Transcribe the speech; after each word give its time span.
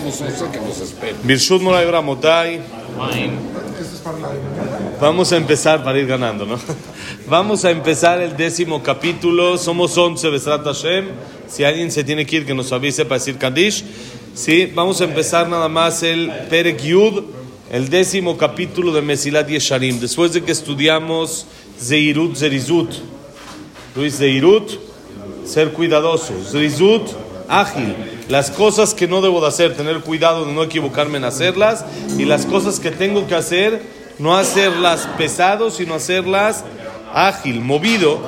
somos 0.00 0.20
eso 0.20 0.50
que 0.50 0.60
nos 0.60 0.80
espera. 0.80 1.16
Birshut 1.22 1.60
Moray 1.60 1.90
Ramotai. 1.90 2.60
Vamos 5.00 5.32
a 5.32 5.36
empezar 5.36 5.84
para 5.84 5.98
ir 5.98 6.06
ganando, 6.06 6.46
¿no? 6.46 6.58
Vamos 7.28 7.64
a 7.64 7.70
empezar 7.70 8.20
el 8.20 8.36
décimo 8.36 8.82
capítulo. 8.82 9.58
Somos 9.58 9.96
11, 9.96 10.30
Besrat 10.30 10.64
Hashem. 10.64 11.06
Si 11.48 11.64
alguien 11.64 11.90
se 11.90 12.04
tiene 12.04 12.24
que 12.26 12.36
ir, 12.36 12.46
que 12.46 12.54
nos 12.54 12.72
avise 12.72 13.04
para 13.04 13.18
decir 13.18 13.36
Kaddish. 13.36 13.84
Sí, 14.34 14.70
vamos 14.74 15.00
a 15.00 15.04
empezar 15.04 15.48
nada 15.48 15.68
más 15.68 16.04
el 16.04 16.30
Perek 16.48 16.80
Yud, 16.82 17.24
el 17.72 17.88
décimo 17.90 18.38
capítulo 18.38 18.92
de 18.92 19.02
Mesilat 19.02 19.48
Yesharim. 19.48 19.98
Después 19.98 20.32
de 20.32 20.42
que 20.42 20.52
estudiamos 20.52 21.46
Zeirut 21.78 22.36
Zerizut. 22.36 22.90
Luis 23.96 24.16
Zeirut, 24.16 24.70
ser 25.44 25.72
cuidadoso. 25.72 26.32
Zerizut, 26.48 27.10
ágil. 27.48 28.19
Las 28.30 28.52
cosas 28.52 28.94
que 28.94 29.08
no 29.08 29.22
debo 29.22 29.40
de 29.40 29.48
hacer, 29.48 29.76
tener 29.76 30.02
cuidado 30.02 30.44
de 30.44 30.52
no 30.52 30.62
equivocarme 30.62 31.18
en 31.18 31.24
hacerlas. 31.24 31.84
Y 32.16 32.26
las 32.26 32.46
cosas 32.46 32.78
que 32.78 32.92
tengo 32.92 33.26
que 33.26 33.34
hacer, 33.34 33.82
no 34.20 34.36
hacerlas 34.36 35.08
pesado, 35.18 35.72
sino 35.72 35.94
hacerlas 35.94 36.62
ágil, 37.12 37.60
movido. 37.60 38.20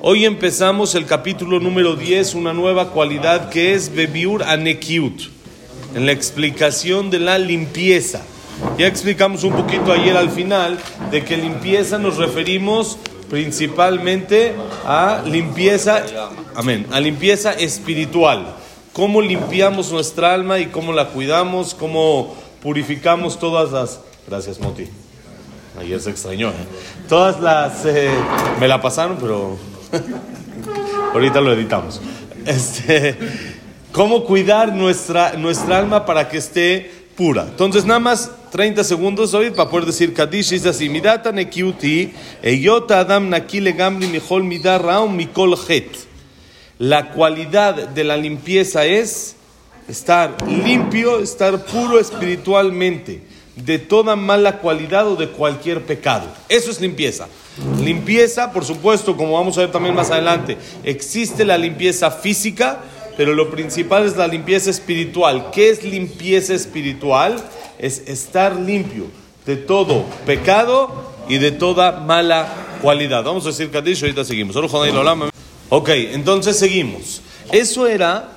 Hoy 0.00 0.24
empezamos 0.24 0.94
el 0.94 1.04
capítulo 1.04 1.60
número 1.60 1.94
10, 1.94 2.36
una 2.36 2.54
nueva 2.54 2.88
cualidad 2.88 3.50
que 3.50 3.74
es 3.74 3.94
Bebiur 3.94 4.44
Anekiut, 4.44 5.20
en 5.94 6.06
la 6.06 6.12
explicación 6.12 7.10
de 7.10 7.18
la 7.18 7.38
limpieza. 7.38 8.22
Ya 8.78 8.86
explicamos 8.86 9.44
un 9.44 9.52
poquito 9.52 9.92
ayer 9.92 10.16
al 10.16 10.30
final 10.30 10.78
de 11.10 11.22
que 11.22 11.36
limpieza 11.36 11.98
nos 11.98 12.16
referimos 12.16 12.96
principalmente 13.28 14.54
a 14.86 15.22
limpieza, 15.26 16.02
amén, 16.54 16.86
a 16.90 16.98
limpieza 16.98 17.52
espiritual. 17.52 18.56
Cómo 18.98 19.22
limpiamos 19.22 19.92
nuestra 19.92 20.34
alma 20.34 20.58
y 20.58 20.66
cómo 20.66 20.92
la 20.92 21.10
cuidamos, 21.10 21.72
cómo 21.72 22.34
purificamos 22.60 23.38
todas 23.38 23.70
las... 23.70 24.00
Gracias, 24.26 24.58
Moti. 24.58 24.88
Ayer 25.78 26.00
se 26.00 26.10
extrañó. 26.10 26.48
¿eh? 26.48 26.54
Todas 27.08 27.40
las... 27.40 27.86
eh, 27.86 28.10
me 28.58 28.66
la 28.66 28.82
pasaron, 28.82 29.16
pero 29.20 29.56
ahorita 31.14 31.40
lo 31.40 31.52
editamos. 31.52 32.00
Este, 32.44 33.16
cómo 33.92 34.24
cuidar 34.24 34.74
nuestra, 34.74 35.34
nuestra 35.34 35.78
alma 35.78 36.04
para 36.04 36.28
que 36.28 36.38
esté 36.38 36.90
pura. 37.14 37.44
Entonces, 37.44 37.84
nada 37.84 38.00
más 38.00 38.32
30 38.50 38.82
segundos 38.82 39.32
hoy 39.32 39.50
para 39.52 39.70
poder 39.70 39.86
decir 39.86 40.12
Kadish. 40.12 40.50
Dice 40.50 40.70
así: 40.70 40.88
Midata 40.88 41.30
nekiuti, 41.30 42.14
eyota 42.42 42.98
adam 42.98 43.30
nakile 43.30 43.70
gamli 43.70 44.08
mihol 44.08 44.42
midar 44.42 44.82
raum 44.82 45.14
mikol 45.14 45.56
het. 45.68 46.07
La 46.78 47.10
cualidad 47.10 47.74
de 47.88 48.04
la 48.04 48.16
limpieza 48.16 48.86
es 48.86 49.34
estar 49.88 50.36
limpio, 50.46 51.18
estar 51.18 51.64
puro 51.64 51.98
espiritualmente 51.98 53.20
de 53.56 53.80
toda 53.80 54.14
mala 54.14 54.58
cualidad 54.58 55.08
o 55.08 55.16
de 55.16 55.28
cualquier 55.28 55.82
pecado. 55.82 56.28
Eso 56.48 56.70
es 56.70 56.80
limpieza. 56.80 57.26
Limpieza, 57.82 58.52
por 58.52 58.64
supuesto, 58.64 59.16
como 59.16 59.32
vamos 59.32 59.58
a 59.58 59.62
ver 59.62 59.72
también 59.72 59.96
más 59.96 60.12
adelante, 60.12 60.56
existe 60.84 61.44
la 61.44 61.58
limpieza 61.58 62.12
física, 62.12 62.78
pero 63.16 63.34
lo 63.34 63.50
principal 63.50 64.06
es 64.06 64.16
la 64.16 64.28
limpieza 64.28 64.70
espiritual. 64.70 65.50
¿Qué 65.50 65.70
es 65.70 65.82
limpieza 65.82 66.54
espiritual? 66.54 67.42
Es 67.80 68.04
estar 68.06 68.54
limpio 68.54 69.06
de 69.46 69.56
todo 69.56 70.04
pecado 70.24 70.92
y 71.28 71.38
de 71.38 71.50
toda 71.50 71.90
mala 71.90 72.46
cualidad. 72.80 73.24
Vamos 73.24 73.44
a 73.46 73.48
decir 73.48 73.68
Kadish, 73.68 74.02
ahorita 74.02 74.24
seguimos. 74.24 74.54
Ok, 75.70 75.90
entonces 75.90 76.58
seguimos. 76.58 77.20
Eso 77.52 77.86
era 77.86 78.30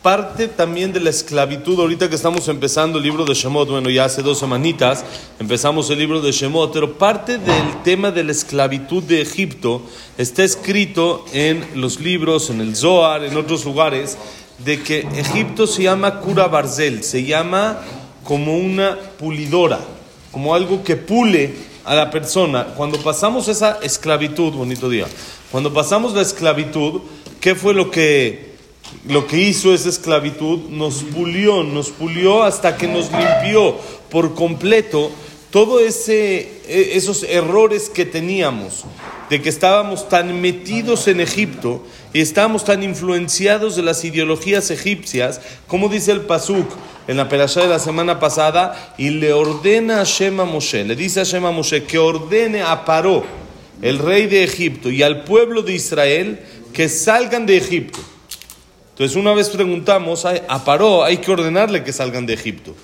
parte 0.00 0.48
también 0.48 0.90
de 0.92 1.00
la 1.00 1.10
esclavitud. 1.10 1.78
Ahorita 1.78 2.08
que 2.08 2.14
estamos 2.14 2.48
empezando 2.48 2.96
el 2.96 3.04
libro 3.04 3.26
de 3.26 3.34
Shemot, 3.34 3.68
bueno, 3.68 3.90
ya 3.90 4.06
hace 4.06 4.22
dos 4.22 4.38
semanitas 4.38 5.04
empezamos 5.38 5.90
el 5.90 5.98
libro 5.98 6.22
de 6.22 6.32
Shemot, 6.32 6.72
pero 6.72 6.94
parte 6.94 7.36
del 7.36 7.82
tema 7.84 8.10
de 8.10 8.24
la 8.24 8.32
esclavitud 8.32 9.02
de 9.02 9.20
Egipto 9.20 9.82
está 10.16 10.44
escrito 10.44 11.26
en 11.34 11.62
los 11.74 12.00
libros, 12.00 12.48
en 12.48 12.62
el 12.62 12.74
Zohar, 12.74 13.22
en 13.22 13.36
otros 13.36 13.66
lugares, 13.66 14.16
de 14.64 14.82
que 14.82 15.00
Egipto 15.14 15.66
se 15.66 15.82
llama 15.82 16.20
Kura 16.20 16.48
Barzel, 16.48 17.04
se 17.04 17.24
llama 17.24 17.80
como 18.24 18.56
una 18.56 18.96
pulidora, 19.18 19.78
como 20.30 20.54
algo 20.54 20.82
que 20.82 20.96
pule 20.96 21.71
a 21.84 21.94
la 21.94 22.10
persona. 22.10 22.66
Cuando 22.76 22.98
pasamos 22.98 23.48
esa 23.48 23.78
esclavitud, 23.82 24.52
bonito 24.52 24.88
día, 24.88 25.06
cuando 25.50 25.72
pasamos 25.72 26.14
la 26.14 26.22
esclavitud, 26.22 27.00
¿qué 27.40 27.54
fue 27.54 27.74
lo 27.74 27.90
que 27.90 28.52
lo 29.06 29.26
que 29.26 29.38
hizo 29.38 29.72
esa 29.72 29.88
esclavitud 29.88 30.68
nos 30.68 31.02
pulió, 31.02 31.64
nos 31.64 31.90
pulió 31.90 32.42
hasta 32.42 32.76
que 32.76 32.86
nos 32.86 33.10
limpió 33.10 33.76
por 34.10 34.34
completo 34.34 35.10
todo 35.50 35.80
ese 35.80 36.60
esos 36.96 37.22
errores 37.24 37.88
que 37.88 38.04
teníamos 38.04 38.84
de 39.28 39.40
que 39.40 39.48
estábamos 39.48 40.08
tan 40.08 40.40
metidos 40.40 41.08
en 41.08 41.20
Egipto 41.20 41.82
y 42.12 42.20
estábamos 42.20 42.64
tan 42.64 42.82
influenciados 42.82 43.76
de 43.76 43.82
las 43.82 44.04
ideologías 44.04 44.70
egipcias, 44.70 45.40
como 45.66 45.88
dice 45.88 46.12
el 46.12 46.20
Pasuk 46.22 46.68
en 47.08 47.16
la 47.16 47.28
perashá 47.28 47.60
de 47.60 47.68
la 47.68 47.78
semana 47.78 48.20
pasada, 48.20 48.94
y 48.98 49.10
le 49.10 49.32
ordena 49.32 50.00
a 50.00 50.04
Shema 50.04 50.44
Moshe, 50.44 50.84
le 50.84 50.96
dice 50.96 51.20
a 51.20 51.24
Shema 51.24 51.50
Moshe 51.50 51.84
que 51.84 51.98
ordene 51.98 52.62
a 52.62 52.84
Paró, 52.84 53.24
el 53.80 53.98
rey 53.98 54.26
de 54.26 54.44
Egipto, 54.44 54.90
y 54.90 55.02
al 55.02 55.24
pueblo 55.24 55.62
de 55.62 55.72
Israel 55.72 56.40
que 56.72 56.88
salgan 56.88 57.46
de 57.46 57.56
Egipto. 57.56 57.98
Entonces 58.90 59.16
una 59.16 59.34
vez 59.34 59.48
preguntamos, 59.48 60.24
a 60.24 60.64
Paró 60.64 61.02
hay 61.02 61.18
que 61.18 61.30
ordenarle 61.30 61.82
que 61.82 61.92
salgan 61.92 62.26
de 62.26 62.34
Egipto, 62.34 62.74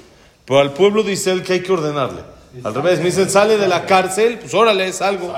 pero 0.44 0.60
al 0.60 0.72
pueblo 0.72 1.02
de 1.02 1.12
Israel 1.12 1.42
que 1.42 1.54
hay 1.54 1.60
que 1.60 1.72
ordenarle. 1.72 2.22
Al 2.64 2.74
revés, 2.74 2.98
me 2.98 3.06
dicen, 3.06 3.28
sale 3.28 3.58
de 3.58 3.68
la 3.68 3.84
cárcel, 3.84 4.38
pues 4.38 4.54
órale, 4.54 4.88
es 4.88 5.02
algo. 5.02 5.32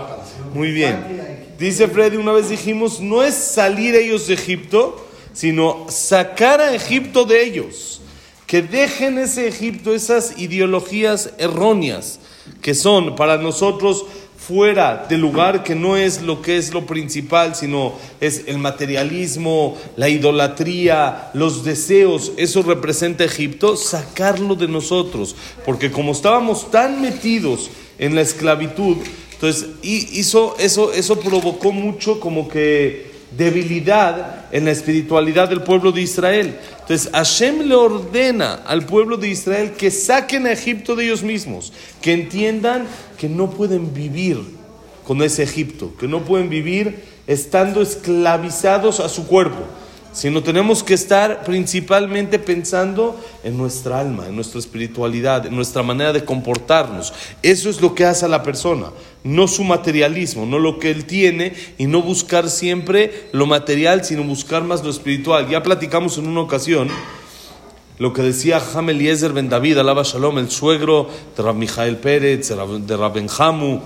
Muy 0.54 0.70
bien. 0.70 1.54
Dice 1.58 1.88
Freddy, 1.88 2.16
una 2.16 2.32
vez 2.32 2.48
dijimos, 2.48 3.00
no 3.00 3.22
es 3.22 3.34
salir 3.34 3.94
ellos 3.94 4.28
de 4.28 4.34
Egipto, 4.34 5.06
sino 5.32 5.86
sacar 5.88 6.60
a 6.60 6.74
Egipto 6.74 7.24
de 7.24 7.44
ellos. 7.44 7.99
Que 8.50 8.62
dejen 8.62 9.16
ese 9.16 9.46
Egipto, 9.46 9.94
esas 9.94 10.36
ideologías 10.40 11.30
erróneas 11.38 12.18
que 12.60 12.74
son 12.74 13.14
para 13.14 13.36
nosotros 13.36 14.04
fuera 14.36 15.06
del 15.08 15.20
lugar 15.20 15.62
que 15.62 15.76
no 15.76 15.96
es 15.96 16.20
lo 16.22 16.42
que 16.42 16.56
es 16.56 16.74
lo 16.74 16.84
principal, 16.84 17.54
sino 17.54 17.92
es 18.20 18.48
el 18.48 18.58
materialismo, 18.58 19.76
la 19.94 20.08
idolatría, 20.08 21.30
los 21.32 21.62
deseos, 21.62 22.32
eso 22.38 22.64
representa 22.64 23.22
Egipto, 23.22 23.76
sacarlo 23.76 24.56
de 24.56 24.66
nosotros, 24.66 25.36
porque 25.64 25.92
como 25.92 26.10
estábamos 26.10 26.72
tan 26.72 27.00
metidos 27.00 27.70
en 28.00 28.16
la 28.16 28.22
esclavitud, 28.22 28.96
entonces 29.32 29.68
hizo 29.82 30.56
eso, 30.58 30.92
eso 30.92 31.20
provocó 31.20 31.70
mucho 31.70 32.18
como 32.18 32.48
que 32.48 33.09
debilidad 33.36 34.46
en 34.52 34.64
la 34.64 34.72
espiritualidad 34.72 35.48
del 35.48 35.62
pueblo 35.62 35.92
de 35.92 36.02
Israel. 36.02 36.58
Entonces 36.80 37.10
Hashem 37.12 37.60
le 37.62 37.74
ordena 37.74 38.60
al 38.66 38.84
pueblo 38.84 39.16
de 39.16 39.28
Israel 39.28 39.72
que 39.72 39.90
saquen 39.90 40.46
a 40.46 40.52
Egipto 40.52 40.96
de 40.96 41.04
ellos 41.04 41.22
mismos, 41.22 41.72
que 42.00 42.12
entiendan 42.12 42.86
que 43.18 43.28
no 43.28 43.50
pueden 43.50 43.94
vivir 43.94 44.38
con 45.06 45.22
ese 45.22 45.42
Egipto, 45.42 45.92
que 45.98 46.08
no 46.08 46.24
pueden 46.24 46.48
vivir 46.48 47.04
estando 47.26 47.82
esclavizados 47.82 49.00
a 49.00 49.08
su 49.08 49.26
cuerpo, 49.26 49.64
sino 50.12 50.42
tenemos 50.42 50.82
que 50.82 50.94
estar 50.94 51.44
principalmente 51.44 52.38
pensando 52.38 53.18
en 53.44 53.56
nuestra 53.56 54.00
alma, 54.00 54.26
en 54.26 54.34
nuestra 54.34 54.58
espiritualidad, 54.58 55.46
en 55.46 55.54
nuestra 55.54 55.82
manera 55.82 56.12
de 56.12 56.24
comportarnos. 56.24 57.12
Eso 57.42 57.70
es 57.70 57.80
lo 57.80 57.94
que 57.94 58.04
hace 58.04 58.24
a 58.24 58.28
la 58.28 58.42
persona, 58.42 58.88
no 59.22 59.46
su 59.46 59.64
materialismo, 59.64 60.46
no 60.46 60.58
lo 60.58 60.78
que 60.78 60.90
él 60.90 61.04
tiene 61.04 61.54
y 61.78 61.86
no 61.86 62.02
buscar 62.02 62.50
siempre 62.50 63.28
lo 63.32 63.46
material, 63.46 64.04
sino 64.04 64.24
buscar 64.24 64.64
más 64.64 64.82
lo 64.82 64.90
espiritual. 64.90 65.48
Ya 65.48 65.62
platicamos 65.62 66.18
en 66.18 66.26
una 66.26 66.40
ocasión 66.40 66.88
lo 67.98 68.14
que 68.14 68.22
decía 68.22 68.62
Ham 68.74 68.88
Eliezer 68.88 69.34
Ben 69.34 69.50
David, 69.50 69.76
alaba 69.76 70.02
Shalom, 70.02 70.38
el 70.38 70.50
suegro 70.50 71.08
de 71.36 71.42
Rab 71.42 71.54
Mijael 71.54 71.98
Pérez, 71.98 72.48
de 72.48 72.96
Rab 72.96 73.12
Benjamu, 73.12 73.80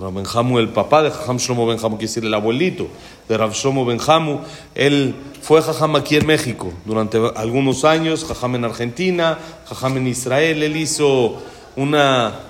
de 0.00 0.10
Benjamu, 0.12 0.58
el 0.58 0.68
papá 0.68 1.02
de 1.02 1.10
Jajam 1.10 1.38
Shlomo 1.38 1.66
Benjamu, 1.66 1.96
quiere 1.96 2.08
decir 2.08 2.24
el 2.24 2.34
abuelito 2.34 2.86
de 3.30 3.38
Rab 3.38 3.52
Shlomo 3.54 3.86
Benjamu. 3.86 4.40
Él 4.74 5.14
fue 5.40 5.62
Jajam 5.62 5.96
aquí 5.96 6.16
en 6.16 6.26
México 6.26 6.70
durante 6.84 7.18
algunos 7.34 7.86
años, 7.86 8.26
Jajam 8.26 8.56
en 8.56 8.64
Argentina, 8.66 9.38
Jajam 9.66 9.96
en 9.96 10.06
Israel. 10.08 10.62
Él 10.62 10.76
hizo 10.76 11.38
una 11.76 12.40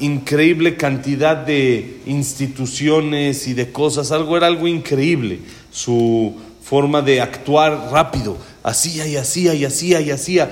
increíble 0.00 0.76
cantidad 0.76 1.36
de 1.36 2.00
instituciones 2.06 3.46
y 3.46 3.54
de 3.54 3.70
cosas, 3.70 4.10
algo 4.10 4.36
era 4.36 4.48
algo 4.48 4.66
increíble, 4.66 5.38
su 5.70 6.34
forma 6.60 7.02
de 7.02 7.20
actuar 7.20 7.90
rápido, 7.92 8.36
hacía 8.64 9.06
y 9.06 9.16
hacía 9.16 9.54
y 9.54 9.64
hacía 9.64 10.00
y 10.00 10.10
hacía. 10.10 10.50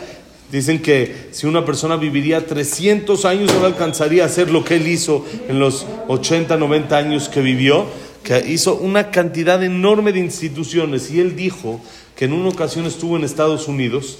Dicen 0.51 0.81
que 0.81 1.29
si 1.33 1.47
una 1.47 1.65
persona 1.65 1.97
viviría 1.97 2.47
300 2.47 3.25
años 3.27 3.53
no 3.55 3.67
alcanzaría 3.67 4.23
a 4.23 4.27
hacer 4.27 4.51
lo 4.51 4.65
que 4.65 4.77
él 4.77 4.89
hizo 4.89 5.25
en 5.49 5.59
los 5.59 5.87
80, 6.09 6.57
90 6.57 6.97
años 6.97 7.29
que 7.29 7.43
vivió, 7.43 7.87
que 8.23 8.39
hizo 8.49 8.77
una 8.77 9.11
cantidad 9.11 9.63
enorme 9.63 10.13
de 10.13 10.21
instituciones 10.21 11.11
y 11.11 11.21
él 11.21 11.37
dijo 11.37 11.81
que 12.17 12.25
en 12.25 12.33
una 12.33 12.49
ocasión 12.49 12.87
estuvo 12.87 13.17
en 13.17 13.25
Estados 13.25 13.69
Unidos 13.69 14.19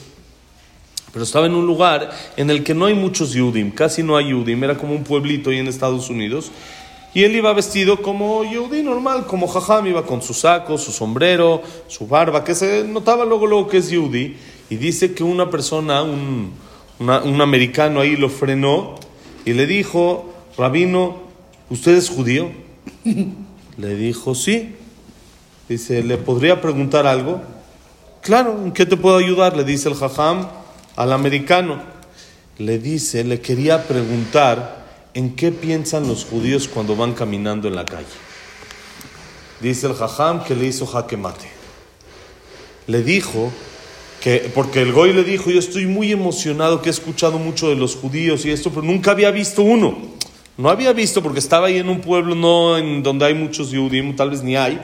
Pero 1.13 1.25
estaba 1.25 1.47
en 1.47 1.55
un 1.55 1.67
lugar 1.67 2.11
en 2.37 2.51
el 2.51 2.63
que 2.63 2.75
no 2.75 2.85
hay 2.85 2.95
muchos 2.95 3.33
Yudim, 3.33 3.71
casi 3.71 4.03
no 4.03 4.17
hay 4.17 4.29
Yudim, 4.29 4.63
era 4.63 4.77
como 4.77 4.95
un 4.95 5.05
pueblito 5.05 5.49
ahí 5.51 5.59
en 5.59 5.67
Estados 5.67 6.11
Unidos. 6.11 6.53
Y 7.15 7.25
él 7.25 7.35
iba 7.35 7.53
vestido 7.55 8.03
como 8.03 8.45
Yudí 8.45 8.83
normal, 8.83 9.27
como 9.27 9.49
Jajam, 9.49 9.87
iba 9.87 10.05
con 10.05 10.21
su 10.21 10.35
saco, 10.35 10.77
su 10.77 10.93
sombrero, 10.93 11.63
su 11.89 12.07
barba, 12.07 12.45
que 12.45 12.55
se 12.55 12.85
notaba 12.85 13.25
luego, 13.25 13.47
luego 13.47 13.67
que 13.67 13.79
es 13.79 13.89
Yudí. 13.89 14.37
Y 14.71 14.77
dice 14.77 15.15
que 15.15 15.25
una 15.25 15.51
persona, 15.51 16.03
un, 16.03 16.53
un 16.99 17.41
americano 17.41 18.01
ahí 18.01 18.17
lo 18.17 18.29
frenó 18.29 18.97
y 19.45 19.53
le 19.53 19.67
dijo, 19.67 20.33
Rabino, 20.57 21.17
¿usted 21.71 21.97
es 21.97 22.11
judío? 22.11 22.51
le 23.79 23.97
dijo, 23.97 24.35
sí. 24.35 24.75
Dice, 25.69 26.03
¿le 26.03 26.17
podría 26.17 26.61
preguntar 26.61 27.07
algo? 27.07 27.43
Claro, 28.23 28.61
¿en 28.65 28.73
qué 28.73 28.87
te 28.87 28.97
puedo 28.97 29.17
ayudar? 29.17 29.57
Le 29.57 29.65
dice 29.65 29.89
el 29.89 29.95
Jajam 29.95 30.49
al 30.97 31.13
americano. 31.13 31.81
Le 32.59 32.79
dice, 32.79 33.23
le 33.25 33.41
quería 33.41 33.87
preguntar 33.87 34.87
en 35.15 35.37
qué 35.37 35.53
piensan 35.53 36.09
los 36.09 36.25
judíos 36.25 36.69
cuando 36.69 36.97
van 36.97 37.15
caminando 37.15 37.69
en 37.69 37.77
la 37.77 37.85
calle. 37.85 38.07
Dice 39.61 39.87
el 39.87 39.95
Jajam 39.95 40.45
que 40.45 40.55
le 40.55 40.67
hizo 40.67 40.87
jaque 40.87 41.17
mate. 41.17 41.49
Le 42.87 43.03
dijo 43.03 43.53
que, 44.29 44.51
porque 44.55 44.83
el 44.83 44.93
Goy 44.93 45.15
le 45.15 45.25
dijo, 45.25 45.51
yo 45.51 45.59
estoy 45.59 45.87
muy 45.87 46.13
emocionado 46.13 46.83
que 46.83 46.91
he 46.91 46.93
escuchado 46.93 47.39
mucho 47.39 47.71
de 47.71 47.77
los 47.77 47.97
judíos 47.97 48.45
y 48.45 48.51
esto, 48.51 48.69
pero 48.69 48.83
nunca 48.83 49.13
había 49.13 49.31
visto 49.31 49.63
uno. 49.63 49.97
No 50.59 50.69
había 50.69 50.93
visto 50.93 51.23
porque 51.23 51.39
estaba 51.39 51.69
ahí 51.69 51.79
en 51.79 51.89
un 51.89 52.01
pueblo 52.01 52.35
no 52.35 52.77
en 52.77 53.03
donde 53.03 53.25
hay 53.25 53.35
muchos 53.35 53.69
judíos, 53.69 54.17
tal 54.17 54.31
vez 54.31 54.43
ni 54.43 54.55
hay, 54.55 54.79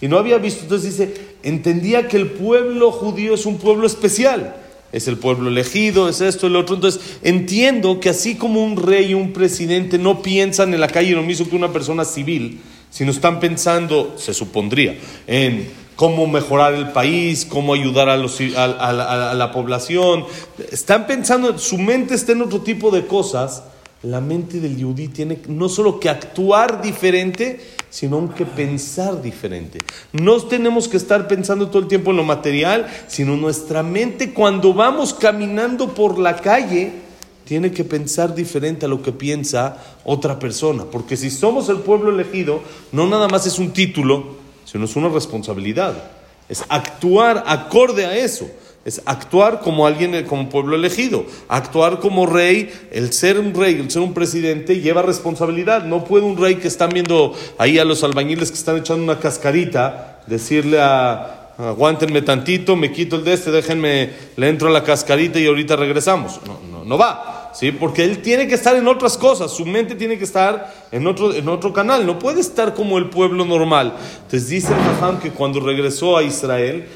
y 0.00 0.08
no 0.08 0.18
había 0.18 0.38
visto. 0.38 0.62
Entonces 0.62 0.98
dice, 0.98 1.14
entendía 1.44 2.08
que 2.08 2.16
el 2.16 2.26
pueblo 2.26 2.90
judío 2.90 3.34
es 3.34 3.46
un 3.46 3.58
pueblo 3.58 3.86
especial 3.86 4.56
es 4.90 5.06
el 5.06 5.18
pueblo 5.18 5.50
elegido, 5.50 6.08
es 6.08 6.22
esto, 6.22 6.46
el 6.46 6.56
otro. 6.56 6.74
Entonces, 6.74 7.18
entiendo 7.22 8.00
que 8.00 8.08
así 8.08 8.36
como 8.36 8.64
un 8.64 8.76
rey 8.76 9.10
y 9.10 9.14
un 9.14 9.32
presidente 9.32 9.98
no 9.98 10.22
piensan 10.22 10.72
en 10.72 10.80
la 10.80 10.88
calle 10.88 11.12
lo 11.12 11.22
mismo 11.22 11.48
que 11.48 11.56
una 11.56 11.72
persona 11.72 12.06
civil, 12.06 12.60
sino 12.90 13.10
están 13.10 13.38
pensando, 13.38 14.14
se 14.16 14.32
supondría, 14.32 14.96
en 15.26 15.68
cómo 15.98 16.28
mejorar 16.28 16.74
el 16.74 16.92
país, 16.92 17.44
cómo 17.44 17.74
ayudar 17.74 18.08
a, 18.08 18.16
los, 18.16 18.38
a, 18.56 19.34
la 19.34 19.50
población. 19.50 20.26
Están 20.70 21.08
pensando, 21.08 21.58
su 21.58 21.76
mente 21.76 22.14
está 22.14 22.30
en 22.30 22.42
otro 22.42 22.60
tipo 22.60 22.92
de 22.92 23.04
cosas. 23.04 23.64
La 24.04 24.20
mente 24.20 24.60
del 24.60 24.76
yudí 24.76 25.08
tiene 25.08 25.40
no 25.48 25.68
solo 25.68 25.98
que 25.98 26.08
actuar 26.08 26.82
diferente, 26.82 27.58
sino 27.90 28.32
que 28.32 28.46
pensar 28.46 29.20
diferente. 29.20 29.80
No 30.12 30.40
tenemos 30.42 30.86
que 30.86 30.98
estar 30.98 31.26
pensando 31.26 31.66
todo 31.66 31.82
el 31.82 31.88
tiempo 31.88 32.12
en 32.12 32.18
lo 32.18 32.22
material, 32.22 32.86
sino 33.08 33.36
nuestra 33.36 33.82
mente 33.82 34.32
cuando 34.32 34.72
vamos 34.72 35.12
caminando 35.12 35.94
por 35.94 36.16
la 36.16 36.36
calle 36.36 36.92
tiene 37.44 37.72
que 37.72 37.82
pensar 37.82 38.36
diferente 38.36 38.86
a 38.86 38.88
lo 38.88 39.02
que 39.02 39.10
piensa 39.10 39.78
otra 40.04 40.38
persona. 40.38 40.84
Porque 40.84 41.16
si 41.16 41.28
somos 41.28 41.68
el 41.68 41.78
pueblo 41.78 42.12
elegido, 42.12 42.60
no 42.92 43.08
nada 43.08 43.26
más 43.26 43.48
es 43.48 43.58
un 43.58 43.72
título, 43.72 44.46
sino 44.70 44.84
es 44.84 44.96
una 44.96 45.08
responsabilidad. 45.08 46.10
Es 46.48 46.64
actuar 46.68 47.44
acorde 47.46 48.06
a 48.06 48.16
eso 48.16 48.48
es 48.88 49.02
actuar 49.04 49.60
como 49.60 49.86
alguien, 49.86 50.24
como 50.24 50.48
pueblo 50.48 50.74
elegido, 50.74 51.26
actuar 51.48 52.00
como 52.00 52.24
rey, 52.24 52.72
el 52.90 53.12
ser 53.12 53.38
un 53.38 53.52
rey, 53.52 53.74
el 53.74 53.90
ser 53.90 54.00
un 54.00 54.14
presidente 54.14 54.80
lleva 54.80 55.02
responsabilidad. 55.02 55.84
No 55.84 56.04
puede 56.04 56.24
un 56.24 56.38
rey 56.38 56.54
que 56.54 56.68
están 56.68 56.88
viendo 56.88 57.34
ahí 57.58 57.78
a 57.78 57.84
los 57.84 58.02
albañiles 58.02 58.50
que 58.50 58.56
están 58.56 58.78
echando 58.78 59.02
una 59.02 59.18
cascarita, 59.18 60.22
decirle 60.26 60.80
a, 60.80 61.50
aguántenme 61.58 62.22
tantito, 62.22 62.76
me 62.76 62.90
quito 62.90 63.16
el 63.16 63.24
de 63.24 63.34
este, 63.34 63.50
déjenme, 63.50 64.10
le 64.36 64.48
entro 64.48 64.68
a 64.68 64.70
la 64.70 64.82
cascarita 64.82 65.38
y 65.38 65.46
ahorita 65.46 65.76
regresamos. 65.76 66.40
No, 66.46 66.58
no, 66.70 66.84
no 66.84 66.96
va. 66.96 67.37
¿Sí? 67.52 67.72
Porque 67.72 68.04
él 68.04 68.22
tiene 68.22 68.46
que 68.46 68.54
estar 68.54 68.76
en 68.76 68.86
otras 68.88 69.16
cosas, 69.16 69.50
su 69.50 69.66
mente 69.66 69.94
tiene 69.94 70.18
que 70.18 70.24
estar 70.24 70.74
en 70.90 71.06
otro, 71.06 71.34
en 71.34 71.48
otro 71.48 71.72
canal, 71.72 72.06
no 72.06 72.18
puede 72.18 72.40
estar 72.40 72.74
como 72.74 72.98
el 72.98 73.10
pueblo 73.10 73.44
normal. 73.44 73.94
Entonces 74.22 74.48
dice 74.48 74.72
el 74.72 75.18
que 75.18 75.30
cuando 75.30 75.60
regresó 75.60 76.16
a 76.16 76.22
Israel, 76.22 76.86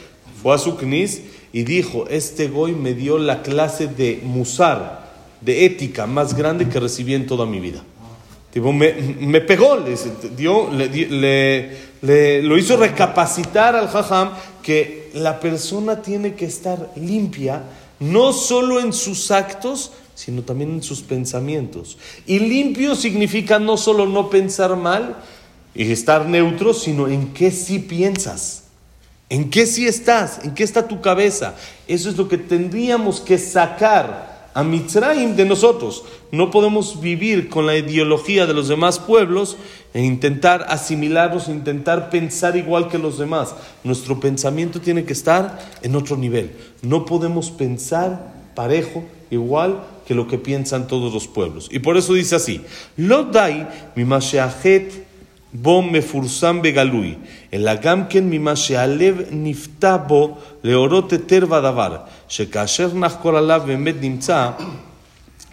fue 0.43 0.55
a 0.55 0.59
su 0.59 0.77
knis 0.77 1.23
y 1.53 1.63
dijo, 1.63 2.07
este 2.09 2.49
goy 2.49 2.73
me 2.73 2.95
dio 2.95 3.19
la 3.19 3.43
clase 3.43 3.87
de 3.87 4.21
musar, 4.25 5.13
de 5.41 5.65
ética 5.65 6.07
más 6.07 6.35
grande 6.35 6.69
que 6.69 6.81
recibí 6.81 7.15
en 7.15 7.27
toda 7.27 7.47
mi 7.47 7.61
vida. 7.61 7.83
Tipo, 8.53 8.73
me, 8.73 8.93
me 8.93 9.41
pegó, 9.41 9.79
le, 9.79 9.97
dio, 10.37 10.71
le, 10.71 11.71
le, 12.03 12.43
lo 12.43 12.59
hizo 12.59 12.77
recapacitar 12.77 13.75
al 13.75 13.89
jajam 13.89 14.31
que 14.63 15.11
la 15.15 15.41
persona 15.41 16.03
tiene 16.03 16.35
que 16.35 16.45
estar 16.45 16.91
limpia, 16.97 17.63
no 18.01 18.33
solo 18.33 18.81
en 18.81 18.93
sus 18.93 19.31
actos, 19.31 19.93
sino 20.15 20.43
también 20.43 20.73
en 20.73 20.83
sus 20.83 21.01
pensamientos. 21.03 21.99
Y 22.27 22.39
limpio 22.39 22.95
significa 22.95 23.59
no 23.59 23.77
solo 23.77 24.07
no 24.07 24.31
pensar 24.31 24.77
mal 24.77 25.17
y 25.75 25.91
estar 25.91 26.27
neutro, 26.27 26.75
sino 26.75 27.09
en 27.09 27.33
qué 27.33 27.51
sí 27.51 27.79
piensas. 27.79 28.65
¿En 29.29 29.49
qué 29.49 29.67
sí 29.67 29.87
estás? 29.87 30.45
¿En 30.45 30.53
qué 30.55 30.63
está 30.63 30.87
tu 30.87 31.01
cabeza? 31.01 31.55
Eso 31.89 32.11
es 32.11 32.17
lo 32.19 32.29
que 32.29 32.37
tendríamos 32.37 33.21
que 33.21 33.39
sacar 33.39 34.51
a 34.55 34.63
Mitzrayim 34.63 35.37
de 35.37 35.47
nosotros. 35.47 36.05
No 36.31 36.51
podemos 36.51 37.01
vivir 37.01 37.49
con 37.49 37.67
la 37.67 37.77
ideología 37.77 38.47
de 38.47 38.55
los 38.55 38.69
demás 38.69 38.99
pueblos 38.99 39.57
e 39.95 40.03
intentar 40.03 40.67
asimilarlos, 40.69 41.49
intentar 41.49 42.11
pensar 42.11 42.57
igual 42.57 42.89
que 42.89 42.99
los 42.99 43.19
demás. 43.19 43.55
Nuestro 43.85 44.21
pensamiento 44.21 44.81
tiene 44.81 45.05
que 45.05 45.15
estar 45.15 45.59
en 45.83 45.97
otro 45.97 46.17
nivel. 46.17 46.53
No 46.83 47.07
podemos 47.07 47.51
pensar 47.51 48.35
parejo, 48.55 49.05
igual 49.32 49.84
que 50.06 50.16
lo 50.16 50.28
que 50.28 50.38
piensan 50.38 50.88
todos 50.88 51.14
los 51.14 51.28
pueblos. 51.28 51.68
Y 51.72 51.80
por 51.80 51.98
eso 51.98 52.14
dice 52.14 52.36
así: 52.36 52.62
Lo 52.98 53.24
dai 53.24 53.68
mi 53.96 54.06
בו 55.54 55.82
מפורסם 55.82 56.62
בגלוי, 56.62 57.14
אלא 57.54 57.74
גם 57.76 58.04
כן 58.10 58.24
ממה 58.30 58.56
שהלב 58.56 59.22
נפתע 59.32 59.98
בו 60.08 60.38
להורות 60.64 61.12
היתר 61.12 61.46
בדבר, 61.46 61.96
שכאשר 62.30 62.94
נחקור 62.94 63.38
עליו 63.38 63.62
באמת 63.66 63.96
נמצא 64.02 64.50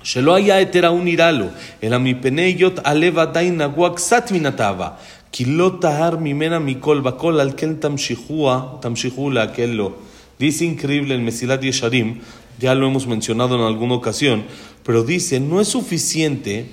שלא 0.02 0.34
היה 0.34 0.56
היתר 0.56 0.86
ההוא 0.86 1.04
נראה 1.04 1.32
לו, 1.32 1.46
אלא 1.82 1.98
מפני 1.98 2.42
היות 2.42 2.78
הלב 2.84 3.18
עדיין 3.18 3.62
נגוע 3.62 3.94
קצת 3.94 4.30
מן 4.30 4.46
התאווה, 4.46 4.88
כי 5.32 5.44
לא 5.44 5.70
טהר 5.80 6.16
ממנה 6.16 6.58
מכל 6.58 7.00
וכל, 7.04 7.40
על 7.40 7.50
כן 7.56 7.74
תמשיכוה, 7.74 8.62
תמשיכו 8.80 9.30
להקל 9.30 9.66
לו. 9.66 9.92
Dice 10.40 10.62
increíble 10.64 11.12
en 11.12 11.24
Mesilat 11.24 11.62
Yesharim, 11.62 12.18
ya 12.59 12.75
lo 12.75 12.87
hemos 12.87 13.07
mencionado 13.07 13.55
en 13.55 13.61
alguna 13.61 13.95
ocasión, 13.95 14.43
pero 14.83 15.03
dice, 15.03 15.39
no 15.39 15.61
es 15.61 15.69
suficiente 15.69 16.67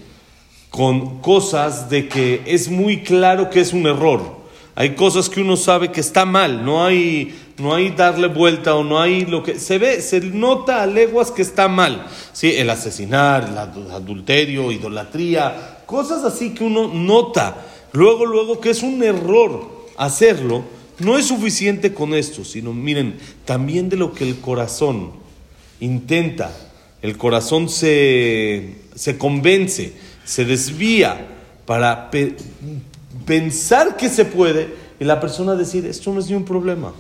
con 0.71 1.21
cosas 1.21 1.88
de 1.88 2.09
que 2.09 2.43
es 2.45 2.69
muy 2.69 3.02
claro 3.02 3.49
que 3.50 3.61
es 3.61 3.73
un 3.73 3.87
error. 3.87 4.37
Hay 4.75 4.95
cosas 4.95 5.31
que 5.31 5.40
uno 5.40 5.57
sabe 5.57 5.90
que 5.90 6.00
está 6.00 6.26
mal, 6.26 6.64
no 6.64 6.85
hay, 6.85 7.35
no 7.57 7.75
hay 7.75 7.90
darle 7.90 8.26
vuelta 8.26 8.75
o 8.75 8.85
no 8.85 9.00
hay 9.00 9.25
lo 9.25 9.43
que 9.43 9.59
se 9.59 9.78
ve, 9.78 10.02
se 10.02 10.21
nota 10.21 10.83
a 10.83 10.87
leguas 10.87 11.31
que 11.31 11.40
está 11.40 11.69
mal. 11.69 12.07
¿sí? 12.33 12.52
El 12.57 12.69
asesinar, 12.69 13.49
el 13.49 13.57
adulterio, 13.90 14.71
idolatría, 14.71 15.83
cosas 15.87 16.25
así 16.25 16.50
que 16.50 16.64
uno 16.64 16.88
nota 16.88 17.57
luego, 17.93 18.26
luego 18.26 18.61
que 18.61 18.71
es 18.71 18.83
un 18.83 19.02
error 19.02 19.87
hacerlo. 19.97 20.62
No 20.99 21.16
es 21.16 21.26
suficiente 21.26 21.95
con 21.95 22.14
esto, 22.14 22.45
sino 22.45 22.73
miren, 22.73 23.19
también 23.45 23.88
de 23.88 23.97
lo 23.97 24.12
que 24.12 24.25
el 24.25 24.40
corazón 24.40 25.25
intenta, 25.80 26.52
el 27.02 27.16
corazón 27.16 27.68
se, 27.68 28.76
se 28.95 29.18
convence 29.18 29.95
se 30.26 30.45
desvía 30.45 31.25
para 31.64 32.11
pensar 33.25 33.97
que 33.97 34.09
se 34.11 34.25
puede 34.25 34.75
y 34.99 35.04
la 35.04 35.21
persona 35.21 35.54
decir, 35.54 35.87
esto 35.87 36.12
no 36.12 36.21
es 36.21 36.28
ni 36.28 36.35
un 36.35 36.45
problema, 36.45 36.92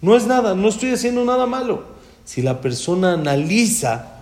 no 0.00 0.16
es 0.16 0.26
nada, 0.26 0.54
no 0.54 0.68
estoy 0.68 0.90
haciendo 0.90 1.24
nada 1.24 1.46
malo. 1.46 1.84
Si 2.24 2.42
la 2.42 2.60
persona 2.60 3.14
analiza 3.14 4.20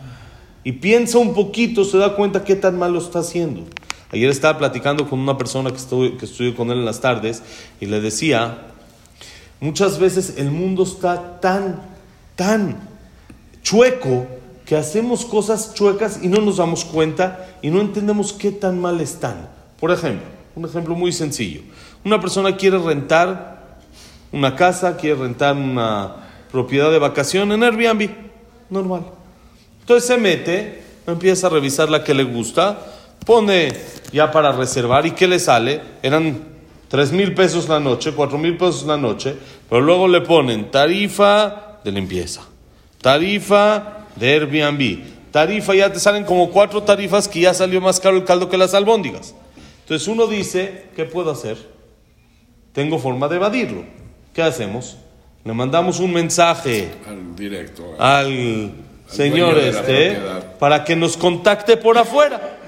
y 0.65 0.73
piensa 0.73 1.19
un 1.19 1.35
poquito, 1.35 1.85
se 1.85 1.99
da 1.99 2.15
cuenta 2.15 2.45
qué 2.45 2.55
tan 2.55 2.79
malo 2.79 2.99
está 2.99 3.19
haciendo. 3.19 3.65
Ayer 4.13 4.31
estaba 4.31 4.59
platicando 4.59 5.09
con 5.09 5.19
una 5.19 5.37
persona 5.37 5.71
que 5.71 5.77
estuve, 5.77 6.17
que 6.17 6.55
con 6.55 6.71
él 6.71 6.79
en 6.79 6.85
las 6.85 7.01
tardes 7.01 7.43
y 7.81 7.87
le 7.87 8.01
decía, 8.01 8.67
muchas 9.61 9.99
veces 9.99 10.35
el 10.37 10.51
mundo 10.51 10.85
está 10.85 11.41
tan, 11.41 11.81
tan 12.37 12.90
chueco 13.63 14.27
que 14.65 14.77
hacemos 14.77 15.25
cosas 15.25 15.75
chuecas 15.75 16.21
y 16.23 16.29
no 16.29 16.41
nos 16.41 16.59
damos 16.59 16.85
cuenta 16.85 17.57
y 17.63 17.71
no 17.71 17.81
entendemos 17.81 18.33
qué 18.33 18.53
tan 18.53 18.81
mal 18.81 19.01
están. 19.01 19.49
Por 19.79 19.91
ejemplo, 19.91 20.27
un 20.55 20.65
ejemplo 20.65 20.95
muy 20.95 21.13
sencillo. 21.13 21.63
Una 22.05 22.21
persona 22.21 22.57
quiere 22.57 22.79
rentar 22.79 23.79
una 24.33 24.55
casa, 24.55 24.97
quiere 24.97 25.17
rentar 25.17 25.57
una 25.57 26.17
propiedad 26.51 26.91
de 26.91 26.99
vacación 26.99 27.53
en 27.53 27.63
Airbnb, 27.63 28.11
normal. 28.69 29.03
Entonces 29.81 30.07
se 30.07 30.17
mete, 30.17 30.83
empieza 31.07 31.49
a 31.49 31.51
revisar 31.51 31.91
la 31.91 32.05
que 32.05 32.15
le 32.15 32.25
gusta, 32.25 32.79
pone 33.27 33.73
ya 34.13 34.31
para 34.31 34.53
reservar 34.53 35.07
y 35.07 35.13
¿qué 35.13 35.27
le 35.27 35.39
sale? 35.39 35.81
Eran 36.03 36.45
3 36.89 37.13
mil 37.13 37.35
pesos 37.35 37.69
la 37.69 37.81
noche, 37.81 38.13
4 38.13 38.39
mil 38.39 38.57
pesos 38.57 38.85
la 38.85 38.97
noche, 38.97 39.37
pero 39.69 39.81
luego 39.81 40.09
le 40.09 40.21
ponen 40.21 40.71
tarifa 40.71 41.79
de 41.85 41.93
limpieza, 41.93 42.43
tarifa 43.01 44.07
de 44.17 44.33
Airbnb. 44.35 44.99
Tarifa, 45.31 45.75
ya 45.75 45.93
te 45.93 46.01
salen 46.01 46.25
como 46.25 46.51
cuatro 46.51 46.83
tarifas 46.83 47.29
que 47.29 47.41
ya 47.41 47.55
salió 47.55 47.81
más 47.81 48.01
caro 48.01 48.17
el 48.17 48.25
caldo 48.25 48.49
que 48.49 48.57
las 48.57 48.75
albóndigas. 48.75 49.35
Entonces 49.83 50.09
uno 50.09 50.27
dice, 50.27 50.85
¿qué 50.97 51.05
puedo 51.05 51.31
hacer? 51.31 51.57
Tengo 52.73 52.99
forma 52.99 53.29
de 53.29 53.37
evadirlo. 53.37 53.85
¿Qué 54.35 54.43
hacemos? 54.43 54.97
Le 55.45 55.53
mandamos 55.53 56.01
un 56.01 56.13
mensaje 56.13 56.91
Al 57.09 57.35
directo. 57.35 57.95
al 57.99 58.73
señor 59.09 59.59
este 59.59 60.19
para 60.59 60.85
que 60.85 60.95
nos 60.95 61.17
contacte 61.17 61.77
por 61.77 61.97
afuera. 61.97 62.59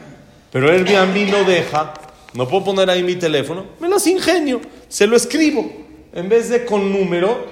Pero 0.51 0.71
Airbnb 0.71 1.31
no 1.31 1.45
deja, 1.45 1.95
no 2.35 2.49
puedo 2.49 2.65
poner 2.65 2.91
ahí 2.91 3.03
mi 3.03 3.17
teléfono, 3.17 3.67
me 3.81 3.89
las 3.89 4.07
ingenio, 4.07 4.61
se 4.89 5.07
lo 5.07 5.17
escribo. 5.17 5.71
En 6.15 6.29
vez 6.29 6.49
de 6.51 6.65
con 6.65 6.93
número, 6.93 7.47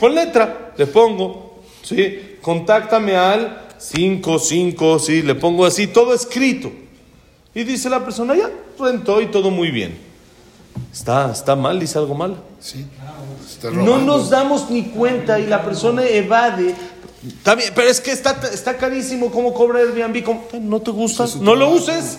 con 0.00 0.14
letra, 0.14 0.72
le 0.76 0.86
pongo, 0.86 1.53
¿sí? 1.84 2.36
Contáctame 2.42 3.16
al 3.16 3.66
55, 3.78 4.98
¿sí? 4.98 5.22
Le 5.22 5.34
pongo 5.34 5.64
así, 5.64 5.86
todo 5.86 6.14
escrito. 6.14 6.72
Y 7.54 7.62
dice 7.62 7.88
la 7.88 8.04
persona, 8.04 8.34
ya, 8.34 8.50
rentó 8.78 9.20
y 9.20 9.26
todo 9.26 9.50
muy 9.50 9.70
bien. 9.70 9.96
Está, 10.92 11.30
está 11.30 11.54
mal, 11.54 11.78
dice 11.78 11.98
algo 11.98 12.14
mal. 12.14 12.36
Sí. 12.60 12.86
No 13.72 13.98
nos 13.98 14.30
damos 14.30 14.70
ni 14.70 14.84
cuenta 14.84 15.38
y 15.38 15.46
la 15.46 15.64
persona 15.64 16.04
evade. 16.04 16.74
Bien, 17.22 17.72
pero 17.74 17.88
es 17.88 18.00
que 18.00 18.10
está, 18.10 18.38
está 18.52 18.76
carísimo 18.76 19.30
cómo 19.30 19.54
cobra 19.54 19.80
Airbnb. 19.80 20.22
¿Cómo? 20.24 20.44
¿No 20.60 20.80
te 20.80 20.90
gusta? 20.90 21.26
No 21.40 21.54
lo 21.54 21.70
uses. 21.70 22.18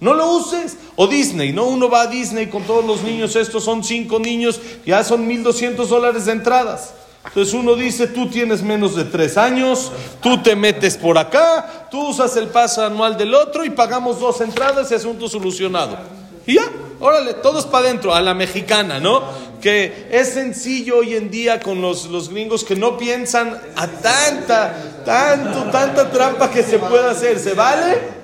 No 0.00 0.14
lo 0.14 0.36
uses. 0.36 0.76
O 0.96 1.06
Disney, 1.06 1.52
¿no? 1.52 1.66
Uno 1.66 1.90
va 1.90 2.02
a 2.02 2.06
Disney 2.06 2.46
con 2.46 2.62
todos 2.64 2.84
los 2.84 3.02
niños. 3.02 3.36
Estos 3.36 3.62
son 3.64 3.84
cinco 3.84 4.18
niños. 4.18 4.60
Ya 4.86 5.04
son 5.04 5.28
1.200 5.28 5.86
dólares 5.86 6.24
de 6.24 6.32
entradas. 6.32 6.94
Entonces 7.24 7.54
uno 7.54 7.74
dice, 7.74 8.06
tú 8.06 8.28
tienes 8.28 8.62
menos 8.62 8.96
de 8.96 9.04
tres 9.04 9.36
años, 9.36 9.92
tú 10.22 10.42
te 10.42 10.56
metes 10.56 10.96
por 10.96 11.18
acá, 11.18 11.88
tú 11.90 12.08
usas 12.08 12.34
el 12.36 12.48
paso 12.48 12.84
anual 12.84 13.16
del 13.16 13.34
otro 13.34 13.64
y 13.64 13.70
pagamos 13.70 14.18
dos 14.18 14.40
entradas 14.40 14.90
y 14.90 14.94
asunto 14.94 15.28
solucionado. 15.28 15.98
Y 16.46 16.54
ya, 16.54 16.64
órale, 16.98 17.34
todos 17.34 17.66
para 17.66 17.86
adentro, 17.86 18.14
a 18.14 18.20
la 18.20 18.34
mexicana, 18.34 18.98
¿no? 18.98 19.22
Que 19.60 20.08
es 20.10 20.30
sencillo 20.30 20.98
hoy 20.98 21.14
en 21.14 21.30
día 21.30 21.60
con 21.60 21.82
los, 21.82 22.06
los 22.06 22.30
gringos 22.30 22.64
que 22.64 22.74
no 22.74 22.96
piensan 22.96 23.60
a 23.76 23.86
tanta, 23.86 24.74
tanto, 25.04 25.64
tanta 25.70 26.10
trampa 26.10 26.50
que 26.50 26.62
se 26.62 26.78
puede 26.78 27.10
hacer. 27.10 27.38
¿Se 27.38 27.52
vale? 27.52 28.19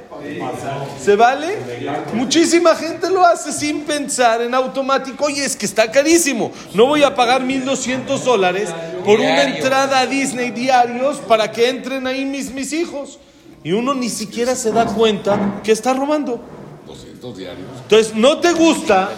¿Se 1.02 1.16
vale? 1.16 1.58
Muchísima 2.14 2.74
gente 2.74 3.10
lo 3.10 3.24
hace 3.24 3.52
sin 3.52 3.82
pensar 3.82 4.42
en 4.42 4.54
automático. 4.54 5.24
Oye, 5.24 5.44
es 5.44 5.56
que 5.56 5.66
está 5.66 5.90
carísimo. 5.90 6.52
No 6.74 6.86
voy 6.86 7.02
a 7.02 7.14
pagar 7.14 7.42
1.200 7.42 8.18
dólares 8.20 8.70
por 9.04 9.20
una 9.20 9.42
entrada 9.44 10.00
a 10.00 10.06
Disney 10.06 10.50
diarios 10.50 11.18
para 11.18 11.50
que 11.50 11.68
entren 11.68 12.06
ahí 12.06 12.24
mis, 12.24 12.50
mis 12.52 12.72
hijos. 12.72 13.18
Y 13.62 13.72
uno 13.72 13.94
ni 13.94 14.08
siquiera 14.08 14.54
se 14.54 14.72
da 14.72 14.86
cuenta 14.86 15.60
que 15.62 15.72
está 15.72 15.92
robando. 15.92 16.40
200 16.86 17.36
diarios. 17.36 17.68
Entonces, 17.82 18.14
¿no 18.14 18.38
te 18.38 18.52
gusta? 18.52 19.10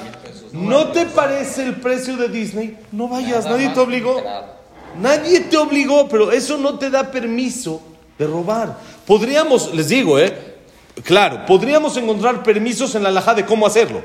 ¿No 0.52 0.88
te 0.88 1.06
parece 1.06 1.64
el 1.64 1.76
precio 1.76 2.16
de 2.16 2.28
Disney? 2.28 2.78
No 2.92 3.08
vayas, 3.08 3.44
nadie 3.44 3.68
te 3.68 3.80
obligó. 3.80 4.22
Nadie 5.00 5.40
te 5.40 5.56
obligó, 5.56 6.08
pero 6.08 6.32
eso 6.32 6.58
no 6.58 6.78
te 6.78 6.90
da 6.90 7.10
permiso 7.10 7.80
de 8.18 8.26
robar. 8.26 8.78
Podríamos, 9.06 9.72
les 9.74 9.88
digo, 9.88 10.18
¿eh? 10.18 10.57
Claro, 11.04 11.46
podríamos 11.46 11.96
encontrar 11.96 12.42
permisos 12.42 12.94
en 12.94 13.02
la 13.02 13.08
alhaja 13.10 13.34
de 13.34 13.44
cómo 13.44 13.66
hacerlo. 13.66 14.02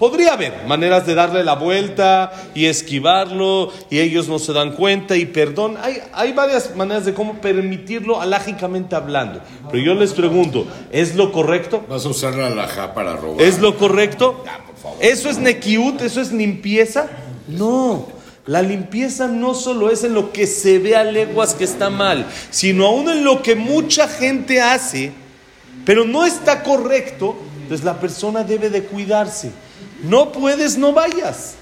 Podría 0.00 0.32
haber 0.32 0.64
maneras 0.66 1.06
de 1.06 1.14
darle 1.14 1.44
la 1.44 1.56
vuelta 1.56 2.32
y 2.54 2.64
esquivarlo 2.64 3.70
y 3.90 3.98
ellos 3.98 4.28
no 4.28 4.38
se 4.38 4.54
dan 4.54 4.72
cuenta 4.72 5.14
y 5.14 5.26
perdón. 5.26 5.76
Hay, 5.82 5.98
hay 6.14 6.32
varias 6.32 6.74
maneras 6.74 7.04
de 7.04 7.12
cómo 7.12 7.34
permitirlo 7.34 8.18
alágicamente 8.18 8.96
hablando. 8.96 9.42
Pero 9.70 9.84
yo 9.84 9.94
les 9.94 10.14
pregunto, 10.14 10.66
¿es 10.90 11.16
lo 11.16 11.32
correcto? 11.32 11.84
Vas 11.86 12.06
a 12.06 12.08
usar 12.08 12.34
la 12.34 12.46
alhaja 12.46 12.94
para 12.94 13.14
robar. 13.14 13.42
¿Es 13.42 13.58
lo 13.58 13.76
correcto? 13.76 14.42
¿Eso 15.00 15.28
es 15.28 15.36
nekiut? 15.36 16.00
¿Eso 16.00 16.22
es 16.22 16.32
limpieza? 16.32 17.10
No. 17.46 18.06
La 18.46 18.62
limpieza 18.62 19.28
no 19.28 19.54
solo 19.54 19.90
es 19.90 20.02
en 20.02 20.14
lo 20.14 20.32
que 20.32 20.46
se 20.46 20.78
ve 20.78 20.96
a 20.96 21.04
leguas 21.04 21.54
que 21.54 21.64
está 21.64 21.90
mal, 21.90 22.26
sino 22.50 22.86
aún 22.86 23.10
en 23.10 23.22
lo 23.22 23.42
que 23.42 23.54
mucha 23.54 24.08
gente 24.08 24.62
hace, 24.62 25.12
pero 25.90 26.04
no 26.04 26.24
está 26.24 26.62
correcto, 26.62 27.34
entonces 27.62 27.84
la 27.84 27.98
persona 27.98 28.44
debe 28.44 28.70
de 28.70 28.84
cuidarse. 28.84 29.50
No 30.04 30.30
puedes, 30.30 30.78
no 30.78 30.92
vayas. 30.92 31.56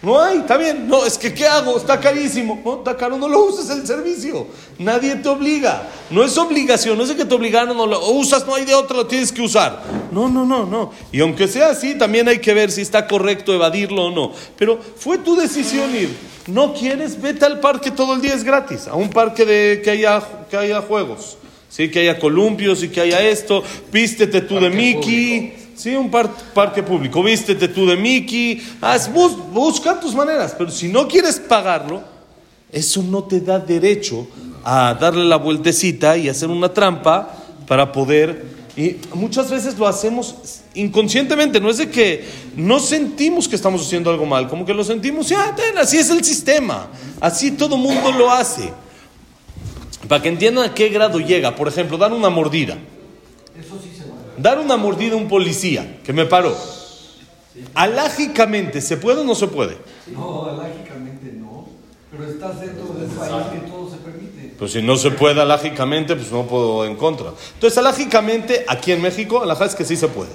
No 0.00 0.18
hay, 0.18 0.38
está 0.38 0.56
bien. 0.56 0.88
No, 0.88 1.04
es 1.04 1.18
que 1.18 1.34
¿qué 1.34 1.46
hago? 1.46 1.76
Está 1.76 2.00
carísimo. 2.00 2.62
No, 2.64 2.78
está 2.78 2.96
caro, 2.96 3.18
no 3.18 3.28
lo 3.28 3.44
uses 3.44 3.68
el 3.68 3.86
servicio. 3.86 4.46
Nadie 4.78 5.16
te 5.16 5.28
obliga. 5.28 5.86
No 6.08 6.24
es 6.24 6.38
obligación, 6.38 6.96
no 6.96 7.04
es 7.04 7.12
que 7.12 7.26
te 7.26 7.34
obligaron, 7.34 7.76
no 7.76 7.86
lo 7.86 8.08
usas, 8.12 8.46
no 8.46 8.54
hay 8.54 8.64
de 8.64 8.74
otra, 8.74 8.96
lo 8.96 9.06
tienes 9.06 9.30
que 9.30 9.42
usar. 9.42 9.82
No, 10.10 10.30
no, 10.30 10.46
no, 10.46 10.64
no. 10.64 10.90
Y 11.12 11.20
aunque 11.20 11.46
sea 11.46 11.68
así, 11.68 11.94
también 11.94 12.26
hay 12.26 12.38
que 12.38 12.54
ver 12.54 12.72
si 12.72 12.80
está 12.80 13.06
correcto 13.06 13.52
evadirlo 13.52 14.06
o 14.06 14.10
no. 14.10 14.32
Pero 14.56 14.80
fue 14.96 15.18
tu 15.18 15.36
decisión 15.36 15.94
ir. 15.94 16.16
No 16.46 16.72
quieres, 16.72 17.20
vete 17.20 17.44
al 17.44 17.60
parque 17.60 17.90
todo 17.90 18.14
el 18.14 18.22
día, 18.22 18.32
es 18.32 18.44
gratis. 18.44 18.88
A 18.88 18.94
un 18.94 19.10
parque 19.10 19.44
de, 19.44 19.82
que, 19.84 19.90
haya, 19.90 20.22
que 20.48 20.56
haya 20.56 20.80
juegos. 20.80 21.36
Sí, 21.74 21.90
que 21.90 21.98
haya 22.00 22.20
columpios 22.20 22.84
y 22.84 22.88
que 22.88 23.00
haya 23.00 23.20
esto. 23.20 23.64
Vístete 23.92 24.42
tú 24.42 24.60
de 24.60 24.70
Mickey. 24.70 25.54
Sí, 25.74 25.96
un 25.96 26.08
par- 26.08 26.30
parque 26.54 26.84
público. 26.84 27.20
Vístete 27.20 27.66
tú 27.66 27.84
de 27.84 27.96
Mickey. 27.96 28.62
Haz, 28.80 29.12
bus- 29.12 29.36
busca 29.52 29.98
tus 29.98 30.14
maneras. 30.14 30.54
Pero 30.56 30.70
si 30.70 30.86
no 30.86 31.08
quieres 31.08 31.40
pagarlo, 31.40 32.04
eso 32.70 33.02
no 33.02 33.24
te 33.24 33.40
da 33.40 33.58
derecho 33.58 34.24
a 34.62 34.94
darle 35.00 35.24
la 35.24 35.34
vueltecita 35.34 36.16
y 36.16 36.28
hacer 36.28 36.48
una 36.48 36.72
trampa 36.72 37.34
para 37.66 37.90
poder. 37.90 38.44
Y 38.76 38.96
muchas 39.12 39.50
veces 39.50 39.76
lo 39.76 39.88
hacemos 39.88 40.36
inconscientemente, 40.74 41.58
no 41.60 41.70
es 41.70 41.78
de 41.78 41.90
que 41.90 42.24
no 42.56 42.78
sentimos 42.78 43.48
que 43.48 43.56
estamos 43.56 43.84
haciendo 43.84 44.10
algo 44.10 44.26
mal, 44.26 44.48
como 44.48 44.64
que 44.64 44.74
lo 44.74 44.84
sentimos, 44.84 45.28
ya, 45.28 45.54
ten, 45.56 45.76
así 45.78 45.96
es 45.98 46.10
el 46.10 46.22
sistema, 46.24 46.88
así 47.20 47.52
todo 47.52 47.76
mundo 47.76 48.10
lo 48.12 48.30
hace. 48.30 48.72
Para 50.08 50.22
que 50.22 50.28
entiendan 50.28 50.70
a 50.70 50.74
qué 50.74 50.88
grado 50.88 51.18
llega, 51.20 51.54
por 51.56 51.68
ejemplo, 51.68 51.96
dar 51.96 52.12
una 52.12 52.30
mordida. 52.30 52.78
Dar 54.36 54.58
una 54.58 54.76
mordida 54.76 55.14
a 55.14 55.16
un 55.16 55.28
policía 55.28 56.00
que 56.04 56.12
me 56.12 56.26
paró. 56.26 56.56
Alágicamente, 57.74 58.80
¿se 58.80 58.96
puede 58.96 59.20
o 59.20 59.24
no 59.24 59.34
se 59.34 59.46
puede? 59.46 59.78
No, 60.12 60.46
alágicamente 60.46 61.32
no. 61.32 61.66
Pero 62.10 62.24
estás 62.28 62.60
dentro 62.60 62.86
del 62.94 63.08
país 63.08 63.46
que 63.52 63.70
todo 63.70 63.90
se 63.90 63.96
permite. 63.98 64.54
Pues 64.58 64.72
si 64.72 64.82
no 64.82 64.96
se 64.96 65.12
puede 65.12 65.40
alágicamente, 65.40 66.16
pues 66.16 66.32
no 66.32 66.46
puedo 66.46 66.84
en 66.84 66.96
contra. 66.96 67.32
Entonces, 67.54 67.78
alágicamente, 67.78 68.64
aquí 68.68 68.92
en 68.92 69.02
México, 69.02 69.42
alajá 69.42 69.66
es 69.66 69.74
que 69.74 69.84
sí 69.84 69.96
se 69.96 70.08
puede. 70.08 70.30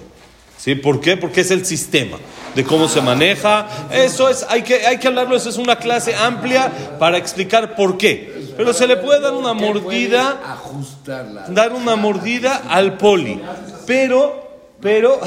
¿Sí? 0.59 0.75
¿Por 0.75 0.99
qué? 0.99 1.15
Porque 1.15 1.41
es 1.41 1.51
el 1.51 1.65
sistema 1.65 2.17
de 2.53 2.65
cómo 2.65 2.89
se 2.89 3.01
maneja. 3.01 3.65
Eso 3.91 4.27
es, 4.27 4.45
hay 4.49 4.61
que, 4.61 4.85
hay 4.85 4.97
que 4.97 5.07
hablarlo, 5.07 5.37
eso 5.37 5.49
es 5.49 5.57
una 5.57 5.77
clase 5.77 6.13
amplia 6.13 6.97
para 6.99 7.17
explicar 7.17 7.75
por 7.75 7.97
qué. 7.97 8.53
Pero 8.57 8.73
se 8.73 8.85
le 8.85 8.97
puede 8.97 9.21
dar 9.21 9.33
una 9.33 9.53
mordida 9.53 10.41
Ajustarla. 10.45 11.45
dar 11.47 11.71
una 11.71 11.95
mordida 11.95 12.63
al 12.67 12.97
poli. 12.97 13.39
Pero, 13.85 14.49
pero, 14.81 15.17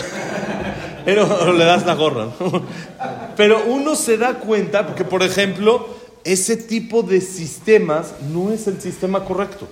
pero 1.07 1.53
le 1.55 1.65
das 1.65 1.87
la 1.87 1.95
gorra. 1.95 2.27
¿no? 2.39 2.63
Pero 3.35 3.65
uno 3.67 3.97
se 3.97 4.19
da 4.19 4.35
cuenta, 4.35 4.87
porque 4.87 5.05
por 5.05 5.23
ejemplo, 5.23 5.89
ese 6.25 6.59
tipo 6.59 7.03
de 7.03 7.23
sistemas 7.23 8.13
no 8.31 8.53
es 8.53 8.67
el 8.67 8.83
sistema 8.83 9.25
correcto. 9.25 9.67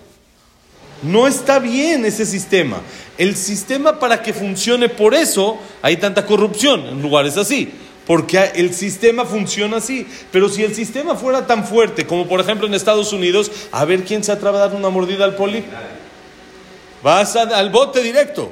No 1.02 1.26
está 1.26 1.58
bien 1.58 2.04
ese 2.04 2.26
sistema. 2.26 2.80
El 3.16 3.36
sistema 3.36 3.98
para 3.98 4.22
que 4.22 4.32
funcione, 4.32 4.88
por 4.88 5.14
eso 5.14 5.58
hay 5.82 5.96
tanta 5.96 6.26
corrupción 6.26 6.86
en 6.86 7.02
lugares 7.02 7.36
así. 7.36 7.72
Porque 8.06 8.50
el 8.56 8.74
sistema 8.74 9.24
funciona 9.24 9.76
así. 9.76 10.06
Pero 10.32 10.48
si 10.48 10.64
el 10.64 10.74
sistema 10.74 11.14
fuera 11.14 11.46
tan 11.46 11.64
fuerte 11.66 12.06
como 12.06 12.26
por 12.26 12.40
ejemplo 12.40 12.66
en 12.66 12.74
Estados 12.74 13.12
Unidos, 13.12 13.50
a 13.72 13.84
ver 13.84 14.04
quién 14.04 14.24
se 14.24 14.32
atreve 14.32 14.56
a 14.58 14.60
dar 14.62 14.74
una 14.74 14.90
mordida 14.90 15.24
al 15.24 15.36
poli. 15.36 15.62
Vas 17.02 17.36
a- 17.36 17.42
al 17.58 17.70
bote 17.70 18.02
directo. 18.02 18.50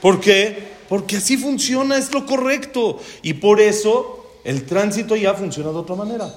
¿Por 0.00 0.20
qué? 0.20 0.72
Porque 0.88 1.16
así 1.18 1.36
funciona, 1.36 1.96
es 1.96 2.12
lo 2.12 2.26
correcto. 2.26 3.00
Y 3.22 3.34
por 3.34 3.60
eso 3.60 4.26
el 4.44 4.64
tránsito 4.64 5.14
ya 5.14 5.34
funciona 5.34 5.70
de 5.70 5.76
otra 5.76 5.94
manera. 5.94 6.28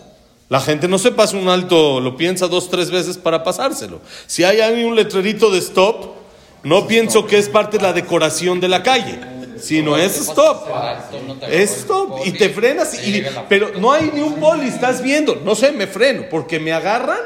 La 0.48 0.60
gente 0.60 0.88
no 0.88 1.00
se 1.00 1.12
pasa 1.12 1.38
un 1.38 1.50
alto, 1.50 2.00
lo 2.00 2.16
piensa 2.16 2.48
dos, 2.48 2.70
tres 2.70 2.92
veces 2.92 3.18
para 3.18 3.44
pasárselo. 3.44 4.00
Si 4.28 4.44
hay 4.44 4.62
ahí 4.62 4.84
un 4.84 4.96
letrerito 4.96 5.50
de 5.50 5.58
stop, 5.58 6.14
no 6.64 6.88
pienso 6.88 7.26
que 7.26 7.40
es 7.40 7.50
parte 7.50 7.78
de 7.78 7.84
la 7.84 7.94
decoración 7.94 8.60
de 8.60 8.68
la 8.68 8.84
calle, 8.84 9.20
sino 9.60 9.98
es 9.98 10.18
stop. 10.18 10.68
Es 11.50 11.78
stop. 11.80 12.20
Y 12.26 12.32
te 12.32 12.50
frenas, 12.50 12.94
y, 13.08 13.24
pero 13.50 13.72
no 13.80 13.92
hay 13.92 14.12
ni 14.14 14.22
un 14.22 14.36
poli, 14.36 14.68
estás 14.68 15.02
viendo. 15.02 15.36
No 15.44 15.56
sé, 15.56 15.72
me 15.72 15.88
freno, 15.88 16.26
porque 16.30 16.60
me 16.60 16.74
agarran 16.74 17.20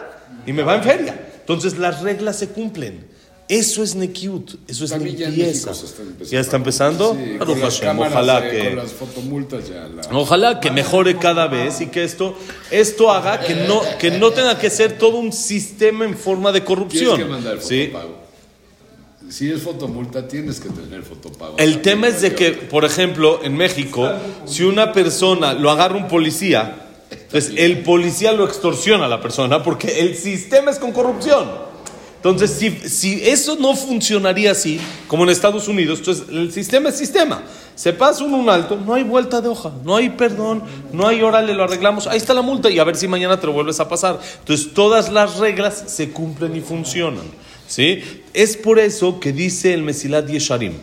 y 0.45 0.53
me 0.53 0.63
va 0.63 0.75
en 0.75 0.83
feria. 0.83 1.27
Entonces 1.39 1.77
las 1.77 2.01
reglas 2.01 2.37
se 2.37 2.49
cumplen. 2.49 3.08
Eso 3.49 3.81
es 3.81 3.95
Nekiut, 3.95 4.51
eso 4.67 4.85
es 4.85 4.91
También 4.91 5.17
limpieza. 5.17 5.71
Está 5.71 5.87
empezando. 6.03 6.25
¿Ya 6.25 6.39
está 6.39 6.55
empezando? 6.57 7.13
Sí, 7.15 7.37
Hashem, 7.61 7.81
cámaras, 7.87 8.13
ojalá 8.13 8.47
eh, 8.47 8.51
que... 8.51 8.65
Con 8.67 8.75
las 8.75 8.91
fotomultas 8.93 9.67
ya. 9.67 9.87
la- 9.87 10.17
Ojalá 10.17 10.59
que 10.59 10.69
mejore 10.69 11.17
cada 11.17 11.47
vez 11.47 11.81
y 11.81 11.87
que 11.87 12.03
esto, 12.03 12.37
esto 12.69 13.11
haga 13.11 13.39
que 13.39 13.55
no, 13.55 13.81
que 13.97 14.11
no 14.11 14.29
tenga 14.29 14.59
que 14.59 14.69
ser 14.69 14.99
todo 14.99 15.17
un 15.17 15.33
sistema 15.33 16.05
en 16.05 16.15
forma 16.15 16.51
de 16.51 16.61
Tienes 16.61 16.67
corrupción. 16.67 17.17
que 17.17 17.25
mandar 17.25 17.55
el 17.55 17.61
¿sí? 17.63 17.87
fotopago. 17.87 18.19
Si 19.31 19.51
es 19.51 19.61
fotomulta, 19.63 20.27
tienes 20.27 20.59
que 20.59 20.69
tener 20.69 21.01
fotopago. 21.01 21.57
El 21.57 21.81
tema 21.81 22.07
es 22.07 22.21
de 22.21 22.35
que, 22.35 22.51
por 22.51 22.85
ejemplo, 22.85 23.39
en 23.43 23.55
México, 23.57 24.11
si 24.45 24.61
una 24.63 24.93
persona 24.93 25.53
lo 25.55 25.71
agarra 25.71 25.95
un 25.97 26.07
policía, 26.07 26.85
entonces 27.09 27.53
el 27.57 27.79
policía 27.79 28.31
lo 28.31 28.45
extorsiona 28.45 29.05
a 29.05 29.07
la 29.07 29.21
persona 29.21 29.63
porque 29.63 30.01
el 30.01 30.15
sistema 30.15 30.69
es 30.69 30.77
con 30.77 30.91
corrupción. 30.91 31.67
Entonces, 32.19 32.51
si, 32.51 32.69
si 32.89 33.21
eso 33.29 33.55
no 33.55 33.73
funcionaría 33.77 34.51
así, 34.51 34.77
como 35.07 35.23
en 35.23 35.29
Estados 35.29 35.69
Unidos, 35.69 35.99
entonces 35.99 36.25
el 36.29 36.51
sistema 36.51 36.89
es 36.89 36.97
sistema. 36.97 37.43
Se 37.75 37.93
pasa 37.93 38.25
un, 38.25 38.33
un 38.33 38.49
alto, 38.49 38.75
no 38.75 38.93
hay 38.93 39.03
vuelta 39.03 39.39
de 39.39 39.47
hoja, 39.47 39.71
no 39.85 39.95
hay 39.95 40.09
perdón, 40.09 40.61
no 40.91 41.07
hay 41.07 41.21
órale, 41.21 41.53
lo 41.53 41.63
arreglamos, 41.63 42.07
ahí 42.07 42.17
está 42.17 42.33
la 42.33 42.41
multa 42.41 42.69
y 42.69 42.77
a 42.77 42.83
ver 42.83 42.97
si 42.97 43.07
mañana 43.07 43.39
te 43.39 43.47
lo 43.47 43.53
vuelves 43.53 43.79
a 43.79 43.87
pasar. 43.87 44.19
Entonces, 44.39 44.73
todas 44.73 45.09
las 45.09 45.37
reglas 45.37 45.85
se 45.87 46.09
cumplen 46.09 46.57
y 46.57 46.59
funcionan. 46.59 47.23
¿sí? 47.69 48.01
Es 48.33 48.57
por 48.57 48.79
eso 48.79 49.21
que 49.21 49.31
dice 49.31 49.73
el 49.73 49.83
Mesilat 49.83 50.27
Yesharim, 50.27 50.73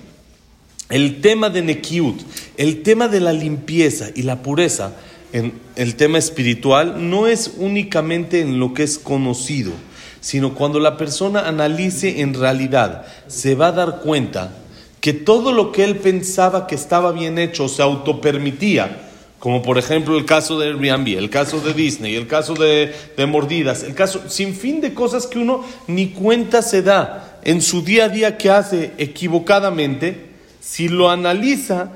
el 0.89 1.21
tema 1.21 1.51
de 1.51 1.61
Nekiut, 1.61 2.19
el 2.57 2.83
tema 2.83 3.09
de 3.09 3.21
la 3.21 3.35
limpieza 3.35 4.09
y 4.15 4.23
la 4.23 4.43
pureza, 4.43 4.95
en 5.33 5.53
el 5.75 5.97
tema 5.97 6.17
espiritual, 6.17 7.11
no 7.11 7.27
es 7.27 7.53
únicamente 7.59 8.41
en 8.41 8.59
lo 8.59 8.73
que 8.73 8.85
es 8.85 8.99
conocido, 8.99 9.73
sino 10.21 10.55
cuando 10.55 10.81
la 10.81 10.97
persona 10.97 11.49
analice 11.49 12.21
en 12.21 12.35
realidad, 12.35 13.07
se 13.27 13.55
va 13.55 13.69
a 13.69 13.73
dar 13.73 14.01
cuenta 14.01 14.53
que 15.01 15.13
todo 15.13 15.53
lo 15.53 15.73
que 15.73 15.85
él 15.85 15.97
pensaba 15.97 16.67
que 16.67 16.75
estaba 16.75 17.13
bien 17.13 17.39
hecho 17.39 17.69
se 17.69 17.83
autopermitía, 17.83 19.03
como 19.39 19.63
por 19.63 19.79
ejemplo 19.79 20.19
el 20.19 20.25
caso 20.25 20.59
de 20.59 20.69
Airbnb, 20.69 21.19
el 21.19 21.31
caso 21.31 21.61
de 21.61 21.75
Disney, 21.75 22.17
el 22.17 22.27
caso 22.27 22.55
de, 22.55 22.93
de 23.17 23.27
mordidas, 23.27 23.83
el 23.83 23.95
caso 23.95 24.23
sin 24.29 24.55
fin 24.55 24.81
de 24.81 24.95
cosas 24.95 25.27
que 25.27 25.39
uno 25.39 25.65
ni 25.87 26.09
cuenta 26.09 26.63
se 26.63 26.83
da 26.83 27.39
en 27.45 27.63
su 27.63 27.83
día 27.83 28.07
a 28.07 28.09
día 28.09 28.37
que 28.39 28.51
hace 28.51 28.93
equivocadamente, 28.99 30.31
si 30.61 30.89
lo 30.89 31.09
analiza, 31.11 31.93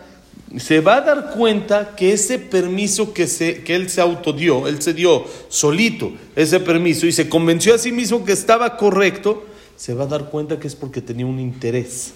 se 0.58 0.80
va 0.80 0.96
a 0.96 1.00
dar 1.02 1.30
cuenta 1.30 1.94
que 1.94 2.12
ese 2.12 2.38
permiso 2.38 3.12
que, 3.12 3.26
se, 3.26 3.62
que 3.62 3.74
él 3.76 3.88
se 3.88 4.00
autodió, 4.00 4.66
él 4.66 4.82
se 4.82 4.94
dio 4.94 5.24
solito 5.48 6.12
ese 6.34 6.58
permiso 6.58 7.06
y 7.06 7.12
se 7.12 7.28
convenció 7.28 7.74
a 7.74 7.78
sí 7.78 7.92
mismo 7.92 8.24
que 8.24 8.32
estaba 8.32 8.76
correcto, 8.76 9.46
se 9.76 9.94
va 9.94 10.04
a 10.04 10.08
dar 10.08 10.28
cuenta 10.28 10.58
que 10.58 10.66
es 10.66 10.74
porque 10.74 11.00
tenía 11.00 11.26
un 11.26 11.38
interés. 11.38 12.12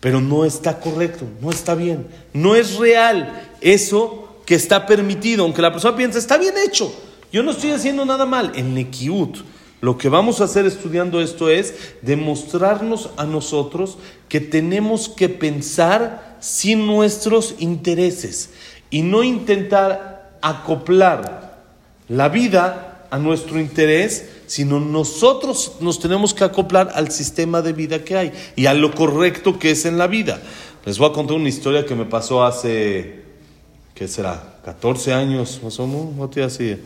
Pero 0.00 0.20
no 0.20 0.44
está 0.44 0.80
correcto, 0.80 1.26
no 1.40 1.50
está 1.50 1.74
bien, 1.74 2.06
no 2.32 2.54
es 2.54 2.76
real 2.76 3.50
eso 3.60 4.40
que 4.46 4.54
está 4.54 4.86
permitido, 4.86 5.44
aunque 5.44 5.62
la 5.62 5.72
persona 5.72 5.96
piense, 5.96 6.18
está 6.18 6.38
bien 6.38 6.54
hecho, 6.66 6.92
yo 7.32 7.42
no 7.42 7.52
estoy 7.52 7.70
haciendo 7.70 8.04
nada 8.04 8.26
mal. 8.26 8.52
En 8.56 8.74
Nekiut, 8.74 9.38
lo 9.80 9.96
que 9.96 10.08
vamos 10.08 10.40
a 10.40 10.44
hacer 10.44 10.66
estudiando 10.66 11.20
esto 11.20 11.48
es 11.48 11.74
demostrarnos 12.02 13.10
a 13.16 13.24
nosotros 13.24 13.96
que 14.28 14.40
tenemos 14.40 15.08
que 15.08 15.28
pensar 15.28 16.36
sin 16.40 16.86
nuestros 16.86 17.54
intereses 17.58 18.50
y 18.90 19.02
no 19.02 19.22
intentar 19.22 20.38
acoplar 20.42 21.62
la 22.08 22.28
vida 22.28 23.06
a 23.10 23.18
nuestro 23.18 23.58
interés, 23.58 24.28
sino 24.46 24.80
nosotros 24.80 25.76
nos 25.80 25.98
tenemos 25.98 26.34
que 26.34 26.44
acoplar 26.44 26.90
al 26.94 27.10
sistema 27.10 27.62
de 27.62 27.72
vida 27.72 28.04
que 28.04 28.16
hay 28.16 28.32
y 28.56 28.66
a 28.66 28.74
lo 28.74 28.94
correcto 28.94 29.58
que 29.58 29.72
es 29.72 29.84
en 29.84 29.96
la 29.96 30.06
vida. 30.06 30.40
Les 30.84 30.98
voy 30.98 31.10
a 31.10 31.12
contar 31.12 31.36
una 31.36 31.48
historia 31.48 31.86
que 31.86 31.94
me 31.94 32.04
pasó 32.04 32.44
hace, 32.44 33.22
¿qué 33.94 34.08
será? 34.08 34.58
14 34.64 35.12
años, 35.12 35.60
más 35.62 35.78
o 35.80 35.86
menos, 35.86 36.36
así. 36.38 36.76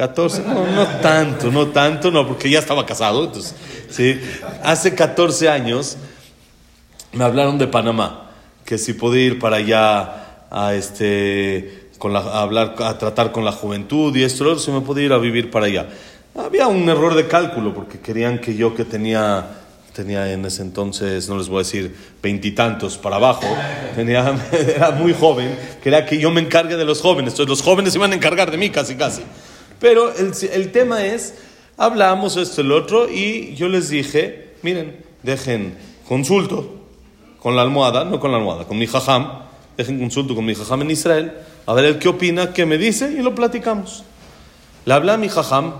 14, 0.00 0.44
no, 0.46 0.66
no 0.66 0.86
tanto, 1.02 1.50
no 1.50 1.66
tanto, 1.66 2.10
no, 2.10 2.26
porque 2.26 2.48
ya 2.48 2.58
estaba 2.58 2.86
casado, 2.86 3.22
entonces, 3.22 3.54
sí. 3.90 4.18
Hace 4.64 4.94
14 4.94 5.50
años 5.50 5.98
me 7.12 7.22
hablaron 7.22 7.58
de 7.58 7.66
Panamá, 7.66 8.30
que 8.64 8.78
si 8.78 8.94
podía 8.94 9.26
ir 9.26 9.38
para 9.38 9.56
allá 9.56 10.46
a 10.50 10.72
este, 10.72 11.90
con 11.98 12.16
hablar, 12.16 12.76
a 12.78 12.96
tratar 12.96 13.30
con 13.30 13.44
la 13.44 13.52
juventud 13.52 14.16
y 14.16 14.22
esto, 14.22 14.58
si 14.58 14.70
me 14.70 14.80
podía 14.80 15.04
ir 15.04 15.12
a 15.12 15.18
vivir 15.18 15.50
para 15.50 15.66
allá. 15.66 15.88
Había 16.34 16.66
un 16.66 16.88
error 16.88 17.14
de 17.14 17.28
cálculo, 17.28 17.74
porque 17.74 18.00
querían 18.00 18.38
que 18.38 18.56
yo 18.56 18.74
que 18.74 18.86
tenía, 18.86 19.48
tenía 19.92 20.32
en 20.32 20.46
ese 20.46 20.62
entonces, 20.62 21.28
no 21.28 21.36
les 21.36 21.50
voy 21.50 21.56
a 21.56 21.64
decir 21.64 21.94
veintitantos 22.22 22.96
para 22.96 23.16
abajo, 23.16 23.54
tenía, 23.94 24.34
era 24.74 24.92
muy 24.92 25.12
joven, 25.12 25.54
quería 25.82 26.06
que 26.06 26.18
yo 26.18 26.30
me 26.30 26.40
encargue 26.40 26.78
de 26.78 26.86
los 26.86 27.02
jóvenes, 27.02 27.34
entonces 27.34 27.50
los 27.50 27.60
jóvenes 27.60 27.94
iban 27.94 28.12
a 28.12 28.14
encargar 28.14 28.50
de 28.50 28.56
mí 28.56 28.70
casi, 28.70 28.94
casi. 28.94 29.24
Pero 29.80 30.14
el, 30.14 30.32
el 30.52 30.72
tema 30.72 31.04
es, 31.04 31.34
hablamos 31.76 32.36
esto 32.36 32.60
el 32.60 32.70
otro, 32.72 33.08
y 33.08 33.54
yo 33.54 33.68
les 33.68 33.88
dije, 33.88 34.50
miren, 34.62 34.96
dejen 35.22 35.74
consulto 36.06 36.76
con 37.38 37.56
la 37.56 37.62
almohada, 37.62 38.04
no 38.04 38.20
con 38.20 38.30
la 38.32 38.38
almohada, 38.38 38.66
con 38.66 38.78
mi 38.78 38.86
jajam, 38.86 39.26
dejen 39.76 39.98
consulto 39.98 40.34
con 40.34 40.44
mi 40.44 40.54
jajam 40.54 40.82
en 40.82 40.90
Israel, 40.90 41.32
a 41.66 41.72
ver 41.72 41.86
el 41.86 41.98
qué 41.98 42.08
opina, 42.08 42.52
qué 42.52 42.66
me 42.66 42.76
dice, 42.76 43.10
y 43.12 43.22
lo 43.22 43.34
platicamos. 43.34 44.04
Le 44.84 44.92
hablé 44.92 45.12
a 45.12 45.16
mi 45.16 45.28
jajam, 45.28 45.72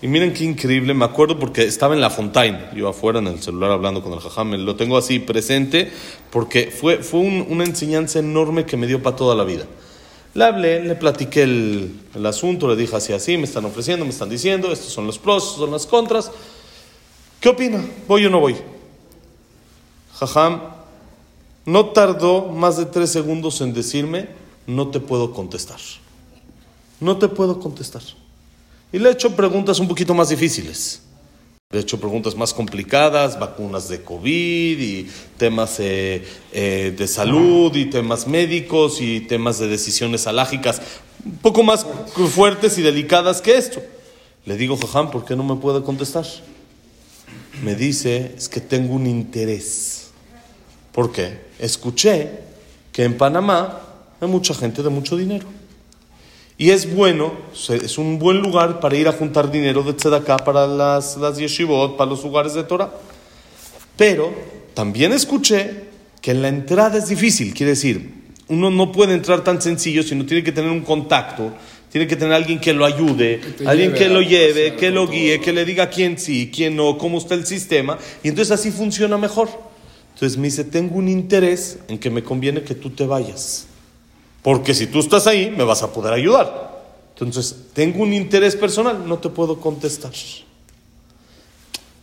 y 0.00 0.06
miren 0.06 0.32
qué 0.32 0.44
increíble, 0.44 0.94
me 0.94 1.04
acuerdo 1.04 1.38
porque 1.38 1.64
estaba 1.64 1.94
en 1.94 2.00
la 2.00 2.08
Fontaine, 2.08 2.58
yo 2.74 2.88
afuera 2.88 3.18
en 3.18 3.26
el 3.26 3.42
celular 3.42 3.72
hablando 3.72 4.02
con 4.02 4.12
el 4.14 4.20
jajam, 4.20 4.52
lo 4.54 4.76
tengo 4.76 4.96
así 4.96 5.18
presente, 5.18 5.90
porque 6.30 6.70
fue, 6.70 6.98
fue 7.02 7.20
un- 7.20 7.44
una 7.50 7.64
enseñanza 7.64 8.20
enorme 8.20 8.64
que 8.64 8.76
me 8.78 8.86
dio 8.86 9.02
para 9.02 9.16
toda 9.16 9.34
la 9.34 9.44
vida. 9.44 9.64
Le 10.34 10.44
hablé, 10.44 10.84
le 10.84 10.94
platiqué 10.94 11.42
el, 11.42 12.26
asunto, 12.26 12.68
le 12.68 12.76
dije 12.76 12.94
así, 12.94 13.12
así, 13.12 13.36
me 13.36 13.44
están 13.44 13.64
ofreciendo, 13.64 14.04
me 14.04 14.10
están 14.10 14.28
diciendo, 14.28 14.70
estos 14.72 14.92
son 14.92 15.06
los 15.06 15.18
pros, 15.18 15.44
estos 15.44 15.58
son 15.58 15.70
las 15.70 15.86
contras. 15.86 16.30
¿Qué 17.40 17.48
opina? 17.48 17.84
¿Voy 18.06 18.26
o 18.26 18.30
no 18.30 18.40
voy? 18.40 18.56
Jajam, 20.14 20.60
no 21.64 21.86
tardó 21.86 22.46
más 22.46 22.76
de 22.76 22.86
tres 22.86 23.10
segundos 23.10 23.60
en 23.60 23.72
decirme, 23.72 24.28
no 24.66 24.88
te 24.88 25.00
puedo 25.00 25.32
contestar. 25.32 25.80
No 27.00 27.16
te 27.18 27.28
puedo 27.28 27.60
contestar. 27.60 28.02
Y 28.92 28.98
le 28.98 29.08
he 29.08 29.12
hecho 29.12 29.34
preguntas 29.36 29.78
un 29.78 29.88
poquito 29.88 30.14
más 30.14 30.28
difíciles. 30.28 31.02
He 31.70 31.80
hecho 31.80 32.00
preguntas 32.00 32.34
más 32.34 32.54
complicadas, 32.54 33.38
vacunas 33.38 33.90
de 33.90 34.00
COVID 34.00 34.80
y 34.80 35.06
temas 35.36 35.78
eh, 35.80 36.26
eh, 36.50 36.94
de 36.96 37.06
salud 37.06 37.76
y 37.76 37.84
temas 37.84 38.26
médicos 38.26 39.02
y 39.02 39.20
temas 39.20 39.58
de 39.58 39.68
decisiones 39.68 40.26
alágicas, 40.26 40.80
un 41.22 41.36
poco 41.36 41.62
más 41.62 41.84
fuertes 42.30 42.78
y 42.78 42.82
delicadas 42.82 43.42
que 43.42 43.58
esto. 43.58 43.82
Le 44.46 44.56
digo, 44.56 44.78
Jajam, 44.78 45.10
¿por 45.10 45.26
qué 45.26 45.36
no 45.36 45.44
me 45.44 45.56
puede 45.56 45.82
contestar? 45.82 46.24
Me 47.62 47.74
dice, 47.74 48.32
es 48.34 48.48
que 48.48 48.62
tengo 48.62 48.94
un 48.94 49.06
interés. 49.06 50.08
¿Por 50.92 51.12
qué? 51.12 51.38
Escuché 51.58 52.30
que 52.92 53.04
en 53.04 53.18
Panamá 53.18 53.82
hay 54.22 54.28
mucha 54.28 54.54
gente 54.54 54.82
de 54.82 54.88
mucho 54.88 55.18
dinero. 55.18 55.46
Y 56.60 56.70
es 56.70 56.92
bueno, 56.92 57.34
es 57.68 57.98
un 57.98 58.18
buen 58.18 58.38
lugar 58.38 58.80
para 58.80 58.96
ir 58.96 59.06
a 59.06 59.12
juntar 59.12 59.48
dinero 59.48 59.84
de 59.84 59.92
tzedakah 59.92 60.38
para 60.38 60.66
las, 60.66 61.16
las 61.16 61.38
yeshivot, 61.38 61.96
para 61.96 62.10
los 62.10 62.24
lugares 62.24 62.52
de 62.54 62.64
Torah. 62.64 62.92
Pero 63.96 64.34
también 64.74 65.12
escuché 65.12 65.84
que 66.20 66.34
la 66.34 66.48
entrada 66.48 66.98
es 66.98 67.08
difícil, 67.08 67.54
quiere 67.54 67.70
decir, 67.70 68.12
uno 68.48 68.70
no 68.70 68.90
puede 68.90 69.14
entrar 69.14 69.44
tan 69.44 69.62
sencillo, 69.62 70.02
sino 70.02 70.26
tiene 70.26 70.42
que 70.42 70.50
tener 70.50 70.72
un 70.72 70.80
contacto, 70.80 71.52
tiene 71.92 72.08
que 72.08 72.16
tener 72.16 72.34
alguien 72.34 72.58
que 72.58 72.72
lo 72.72 72.84
ayude, 72.84 73.40
te 73.56 73.68
alguien 73.68 73.94
que 73.94 74.08
lo 74.08 74.20
lleve, 74.20 74.74
que 74.74 74.90
lo 74.90 75.06
guíe, 75.06 75.36
todo. 75.36 75.44
que 75.44 75.52
le 75.52 75.64
diga 75.64 75.88
quién 75.90 76.18
sí, 76.18 76.50
quién 76.52 76.74
no, 76.74 76.98
cómo 76.98 77.18
está 77.18 77.34
el 77.34 77.46
sistema, 77.46 77.98
y 78.24 78.28
entonces 78.28 78.50
así 78.50 78.72
funciona 78.72 79.16
mejor. 79.16 79.48
Entonces 80.14 80.36
me 80.36 80.48
dice, 80.48 80.64
tengo 80.64 80.96
un 80.96 81.08
interés 81.08 81.78
en 81.86 81.98
que 81.98 82.10
me 82.10 82.24
conviene 82.24 82.62
que 82.62 82.74
tú 82.74 82.90
te 82.90 83.06
vayas. 83.06 83.68
Porque 84.48 84.72
si 84.72 84.86
tú 84.86 85.00
estás 85.00 85.26
ahí, 85.26 85.50
me 85.50 85.62
vas 85.62 85.82
a 85.82 85.92
poder 85.92 86.14
ayudar. 86.14 86.80
Entonces, 87.12 87.54
tengo 87.74 88.02
un 88.02 88.14
interés 88.14 88.56
personal, 88.56 89.06
no 89.06 89.18
te 89.18 89.28
puedo 89.28 89.60
contestar. 89.60 90.10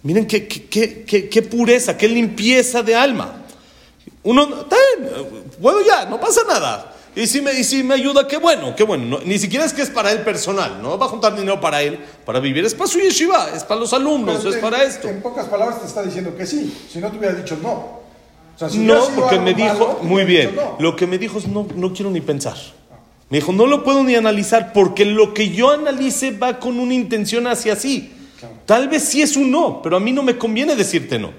Miren 0.04 0.28
qué, 0.28 0.48
qué, 0.48 0.66
qué, 0.68 1.04
qué- 1.06 1.28
qué 1.28 1.42
pureza, 1.42 1.98
qué 1.98 2.08
limpieza 2.08 2.84
de 2.84 2.94
alma. 2.94 3.42
Uno, 4.22 4.44
está 4.62 4.76
bien, 5.00 5.10
puedo 5.60 5.84
ya, 5.84 6.06
no 6.06 6.20
pasa 6.20 6.42
nada. 6.48 6.94
Y 7.16 7.26
si 7.26 7.42
me, 7.42 7.52
y 7.60 7.64
si 7.64 7.82
me 7.82 7.96
ayuda, 7.96 8.28
qué 8.28 8.38
bueno, 8.38 8.76
qué 8.76 8.84
bueno. 8.84 9.06
No- 9.06 9.26
ni 9.26 9.40
siquiera 9.40 9.66
es 9.66 9.74
que 9.74 9.82
es 9.82 9.90
para 9.90 10.12
él 10.12 10.20
personal, 10.22 10.80
no 10.84 11.00
va 11.00 11.08
a 11.08 11.10
juntar 11.10 11.36
dinero 11.36 11.60
para 11.60 11.82
él, 11.82 11.98
para 12.28 12.40
vivir. 12.40 12.64
Es 12.64 12.76
para 12.76 12.88
su 12.92 13.00
yeshiva, 13.00 13.50
es 13.56 13.64
para 13.64 13.80
los 13.80 13.92
alumnos, 13.92 14.38
Pero 14.44 14.50
es 14.52 14.58
para 14.58 14.84
esto. 14.84 15.10
En 15.10 15.20
pocas 15.24 15.48
palabras 15.48 15.80
te 15.82 15.88
está 15.88 16.04
diciendo 16.04 16.36
que 16.38 16.46
sí. 16.46 16.72
Si 16.94 17.00
no 17.00 17.10
te 17.10 17.18
hubiera 17.18 17.34
dicho 17.34 17.58
no. 17.64 18.05
O 18.56 18.60
sea, 18.60 18.70
si 18.70 18.80
hubiera 18.80 18.96
No, 18.96 19.08
porque 19.16 19.40
me 19.40 19.54
dijo, 19.54 19.88
malo, 19.88 20.00
muy 20.04 20.26
bien, 20.26 20.52
dicho 20.52 20.62
no. 20.62 20.76
lo 20.80 20.96
que 20.96 21.08
me 21.08 21.18
dijo 21.18 21.38
es 21.38 21.48
no, 21.48 21.68
no 21.76 21.94
quiero 21.94 22.10
ni 22.12 22.22
pensar. 22.22 22.58
Me 23.30 23.40
dijo, 23.40 23.52
no 23.52 23.66
lo 23.66 23.84
puedo 23.84 24.04
ni 24.04 24.16
analizar 24.16 24.72
porque 24.72 25.04
lo 25.04 25.34
que 25.34 25.50
yo 25.50 25.72
analice 25.72 26.32
va 26.32 26.60
con 26.60 26.80
una 26.80 26.94
intención 26.94 27.48
hacia 27.48 27.76
sí. 27.76 28.12
Tal 28.66 28.88
vez 28.88 29.04
sí 29.04 29.22
es 29.22 29.36
un 29.36 29.52
no, 29.52 29.82
pero 29.82 29.98
a 29.98 30.00
mí 30.00 30.12
no 30.12 30.24
me 30.24 30.38
conviene 30.38 30.76
decirte 30.76 31.18
no. 31.18 31.32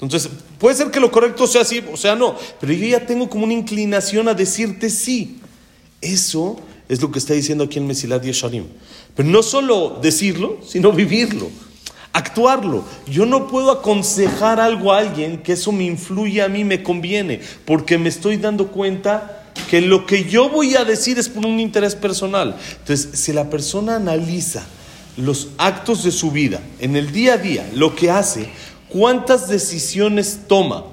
Entonces, 0.00 0.30
puede 0.58 0.76
ser 0.76 0.90
que 0.90 1.00
lo 1.00 1.10
correcto 1.10 1.46
sea 1.46 1.64
sí 1.64 1.82
o 1.92 1.96
sea 1.96 2.16
no, 2.16 2.36
pero 2.60 2.72
yo 2.72 2.86
ya 2.86 3.06
tengo 3.06 3.28
como 3.28 3.44
una 3.44 3.54
inclinación 3.54 4.28
a 4.28 4.34
decirte 4.34 4.90
sí. 4.90 5.38
Eso 6.00 6.60
es 6.88 7.00
lo 7.00 7.10
que 7.10 7.18
está 7.18 7.34
diciendo 7.34 7.64
aquí 7.64 7.78
en 7.78 7.86
Mesilat 7.86 8.22
Yesharim. 8.22 8.64
Pero 9.14 9.28
no 9.28 9.42
solo 9.42 9.98
decirlo, 10.02 10.58
sino 10.66 10.92
vivirlo, 10.92 11.48
actuarlo. 12.12 12.84
Yo 13.06 13.26
no 13.26 13.48
puedo 13.48 13.70
aconsejar 13.70 14.60
algo 14.60 14.92
a 14.92 14.98
alguien 14.98 15.38
que 15.38 15.52
eso 15.52 15.72
me 15.72 15.84
influye 15.84 16.42
a 16.42 16.48
mí, 16.48 16.64
me 16.64 16.82
conviene, 16.82 17.40
porque 17.64 17.98
me 17.98 18.08
estoy 18.08 18.36
dando 18.36 18.68
cuenta 18.68 19.44
que 19.68 19.80
lo 19.80 20.06
que 20.06 20.24
yo 20.24 20.48
voy 20.48 20.76
a 20.76 20.84
decir 20.84 21.18
es 21.18 21.28
por 21.28 21.46
un 21.46 21.60
interés 21.60 21.94
personal. 21.94 22.56
Entonces, 22.78 23.18
si 23.18 23.32
la 23.32 23.48
persona 23.50 23.96
analiza 23.96 24.64
los 25.16 25.48
actos 25.58 26.04
de 26.04 26.10
su 26.10 26.30
vida, 26.30 26.60
en 26.78 26.96
el 26.96 27.12
día 27.12 27.34
a 27.34 27.38
día, 27.38 27.68
lo 27.74 27.94
que 27.94 28.10
hace, 28.10 28.48
cuántas 28.88 29.48
decisiones 29.48 30.40
toma 30.46 30.84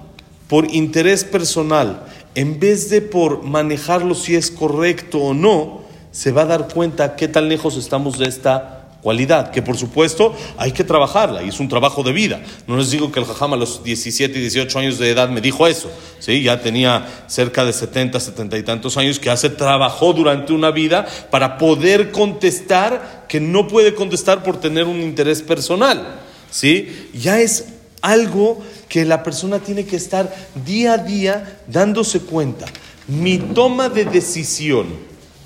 por 0.48 0.74
interés 0.74 1.24
personal, 1.24 2.06
en 2.36 2.60
vez 2.60 2.90
de 2.90 3.02
por 3.02 3.44
manejarlo 3.44 4.16
si 4.16 4.36
es 4.36 4.52
correcto 4.52 5.20
o 5.20 5.34
no, 5.34 5.82
se 6.12 6.32
va 6.32 6.44
a 6.44 6.46
dar 6.46 6.68
cuenta 6.74 7.16
qué 7.16 7.28
tan 7.28 7.50
lejos 7.50 7.78
estamos 7.78 8.18
de 8.18 8.28
esta 8.28 8.79
cualidad, 9.02 9.52
que 9.52 9.62
por 9.62 9.78
supuesto 9.78 10.36
hay 10.58 10.72
que 10.72 10.84
trabajarla 10.84 11.44
y 11.44 11.50
es 11.50 11.60
un 11.60 11.68
trabajo 11.68 12.04
de 12.04 12.12
vida. 12.12 12.42
No 12.68 12.78
les 12.78 12.92
digo 12.92 13.12
que 13.12 13.20
el 13.20 13.26
jajam 13.26 13.54
a 13.54 13.58
los 13.58 13.84
17 13.84 14.38
y 14.38 14.42
18 14.42 14.80
años 14.80 15.00
de 15.00 15.10
edad 15.10 15.30
me 15.30 15.42
dijo 15.42 15.68
eso, 15.68 15.92
¿sí? 16.20 16.42
ya 16.44 16.62
tenía 16.62 17.08
cerca 17.28 17.66
de 17.66 17.74
70, 17.74 18.20
70 18.20 18.58
y 18.58 18.64
tantos 18.64 18.98
años 18.98 19.20
que 19.20 19.30
hace 19.30 19.50
trabajó 19.50 20.14
durante 20.14 20.54
una 20.54 20.72
vida 20.72 21.08
para 21.32 21.58
poder 21.58 22.12
contestar 22.12 23.26
que 23.28 23.40
no 23.40 23.68
puede 23.68 23.96
contestar 23.96 24.44
por 24.44 24.60
tener 24.60 24.86
un 24.86 25.02
interés 25.02 25.42
personal. 25.42 26.20
¿sí? 26.52 27.10
Ya 27.14 27.40
es 27.40 27.66
algo 28.02 28.62
que 28.88 29.06
la 29.06 29.24
persona 29.24 29.60
tiene 29.60 29.86
que 29.86 29.96
estar 29.96 30.34
día 30.66 30.94
a 30.94 30.98
día 30.98 31.62
dándose 31.68 32.22
cuenta. 32.22 32.66
Mi 33.08 33.38
toma 33.38 33.90
de 33.90 34.06
decisión 34.06 34.88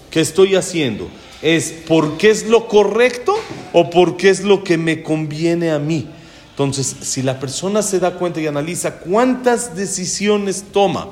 que 0.09 0.21
estoy 0.21 0.55
haciendo 0.55 1.09
es 1.43 1.73
porque 1.85 2.31
es 2.31 2.47
lo 2.47 2.69
correcto 2.69 3.35
o 3.73 3.89
porque 3.89 4.29
es 4.29 4.43
lo 4.43 4.63
que 4.63 4.77
me 4.77 5.03
conviene 5.03 5.71
a 5.71 5.77
mí. 5.77 6.09
Entonces, 6.51 6.95
si 7.01 7.21
la 7.21 7.39
persona 7.39 7.81
se 7.81 7.99
da 7.99 8.13
cuenta 8.15 8.39
y 8.39 8.47
analiza 8.47 8.99
cuántas 8.99 9.75
decisiones 9.75 10.63
toma 10.71 11.09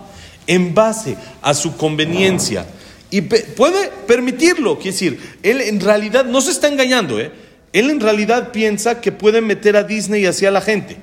en 0.48 0.74
base 0.74 1.17
a 1.41 1.54
su 1.54 1.76
conveniencia 1.76 2.65
y 3.10 3.22
puede 3.22 3.89
permitirlo, 4.08 4.76
quiere 4.76 4.91
decir, 4.91 5.38
él 5.44 5.60
en 5.60 5.82
realidad 5.82 6.24
no 6.24 6.39
se 6.39 6.52
está 6.52 6.70
engañando, 6.70 7.20
¿eh? 7.20 7.32
él 7.74 7.89
en 7.89 8.00
realidad 8.00 8.52
piensa 8.54 9.02
que 9.02 9.12
puede 9.12 9.41
meter 9.41 9.76
a 9.76 9.84
Disney 9.84 10.26
hacia 10.26 10.50
la 10.50 10.62
gente. 10.62 10.98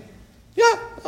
Ya, 0.57 0.65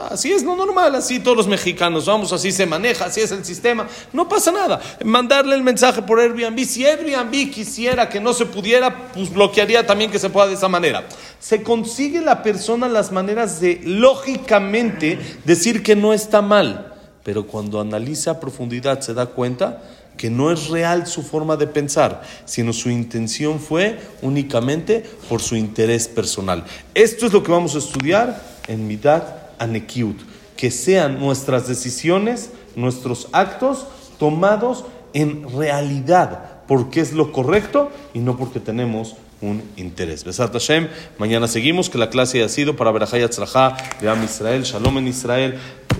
así 0.09 0.33
es 0.33 0.43
lo 0.43 0.57
normal, 0.57 0.95
así 0.95 1.21
todos 1.21 1.37
los 1.37 1.47
mexicanos, 1.47 2.07
vamos, 2.07 2.33
así 2.33 2.53
se 2.53 2.67
maneja, 2.67 3.07
así 3.07 3.21
es 3.21 3.31
el 3.33 3.45
sistema, 3.45 3.87
no 4.13 4.29
pasa 4.29 4.53
nada. 4.53 4.81
Mandarle 5.05 5.55
el 5.55 5.63
mensaje 5.63 6.03
por 6.03 6.21
Airbnb, 6.21 6.65
si 6.65 6.85
Airbnb 6.87 7.51
quisiera 7.51 8.09
que 8.09 8.21
no 8.21 8.33
se 8.33 8.47
pudiera, 8.47 9.13
pues 9.13 9.33
bloquearía 9.33 9.87
también 9.87 10.11
que 10.11 10.19
se 10.19 10.31
pueda 10.31 10.49
de 10.49 10.55
esa 10.55 10.69
manera. 10.69 11.05
Se 11.39 11.63
consigue 11.63 12.21
la 12.21 12.43
persona 12.43 12.89
las 12.89 13.13
maneras 13.13 13.61
de, 13.61 13.81
lógicamente, 13.85 15.19
decir 15.45 15.83
que 15.83 15.97
no 15.97 16.13
está 16.13 16.43
mal, 16.43 16.95
pero 17.25 17.47
cuando 17.47 17.81
analiza 17.81 18.33
a 18.33 18.41
profundidad 18.41 19.01
se 19.01 19.15
da 19.15 19.27
cuenta 19.27 19.83
que 20.17 20.29
no 20.29 20.53
es 20.53 20.69
real 20.69 21.07
su 21.07 21.23
forma 21.23 21.57
de 21.57 21.67
pensar, 21.67 22.23
sino 22.45 22.75
su 22.75 22.91
intención 22.91 23.59
fue 23.59 23.99
únicamente 24.21 25.03
por 25.31 25.41
su 25.41 25.57
interés 25.57 26.09
personal. 26.09 26.65
Esto 26.93 27.27
es 27.27 27.33
lo 27.33 27.43
que 27.43 27.51
vamos 27.51 27.75
a 27.75 27.79
estudiar 27.79 28.39
en 28.69 28.87
Midat 28.87 29.40
Anekiut, 29.61 30.17
que 30.57 30.73
sean 30.73 31.21
nuestras 31.21 31.69
decisiones, 31.69 32.51
nuestros 32.75 33.29
actos 33.31 33.87
tomados 34.19 34.85
en 35.13 35.49
realidad, 35.57 36.63
porque 36.67 37.01
es 37.01 37.13
lo 37.13 37.31
correcto 37.31 37.91
y 38.13 38.19
no 38.19 38.37
porque 38.37 38.59
tenemos 38.59 39.15
un 39.41 39.63
interés. 39.77 40.25
Besat 40.25 40.53
Hashem, 40.53 40.89
mañana 41.19 41.49
seguimos, 41.49 41.89
que 41.89 41.99
la 41.99 42.11
clase 42.11 42.43
ha 42.43 42.49
sido 42.49 42.77
para 42.77 42.91
Berajay 42.91 43.23
Atzrajá, 43.23 43.77
de 44.01 44.09
Am 44.09 44.23
Israel, 44.25 44.63
Shalom 44.63 44.99
en 44.99 45.09
Israel, 45.09 45.59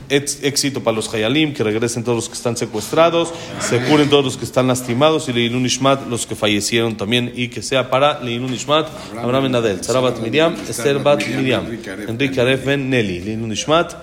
éxito 0.09 0.83
para 0.83 0.97
los 0.97 1.13
Hayalim, 1.13 1.55
que 1.55 1.63
regresen 1.63 2.05
todos 2.05 2.17
los 2.17 2.29
que 2.29 2.35
están 2.35 2.57
secuestrados, 2.57 3.33
se 3.61 3.81
curen 3.81 4.11
todos 4.11 4.25
los 4.25 4.37
que 4.37 4.45
están 4.45 4.67
lastimados 4.67 5.29
y 5.29 5.33
Leilun 5.33 5.65
Ishmat, 5.65 6.07
los 6.09 6.27
que 6.27 6.35
fallecieron 6.35 6.97
también, 6.97 7.33
y 7.35 7.49
que 7.49 7.63
sea 7.63 7.91
para 7.91 8.21
Leilun 8.21 8.53
Ishmat, 8.53 8.89
Abraham 9.17 9.45
Ben 9.45 9.55
Adel, 9.55 9.85
Sarabat 9.85 10.19
Miriam, 10.21 10.55
Esther 10.69 10.99
Bat 10.99 11.27
Miriam, 11.27 11.67
Enrique 12.09 12.41
Aref 12.41 12.65
Ben 12.65 12.91
Nelly, 12.91 13.21
Leilun 13.21 13.53
Ishmat, 13.53 13.95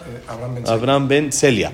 Abraham 0.66 1.08
Ben 1.08 1.32
Celia. 1.32 1.74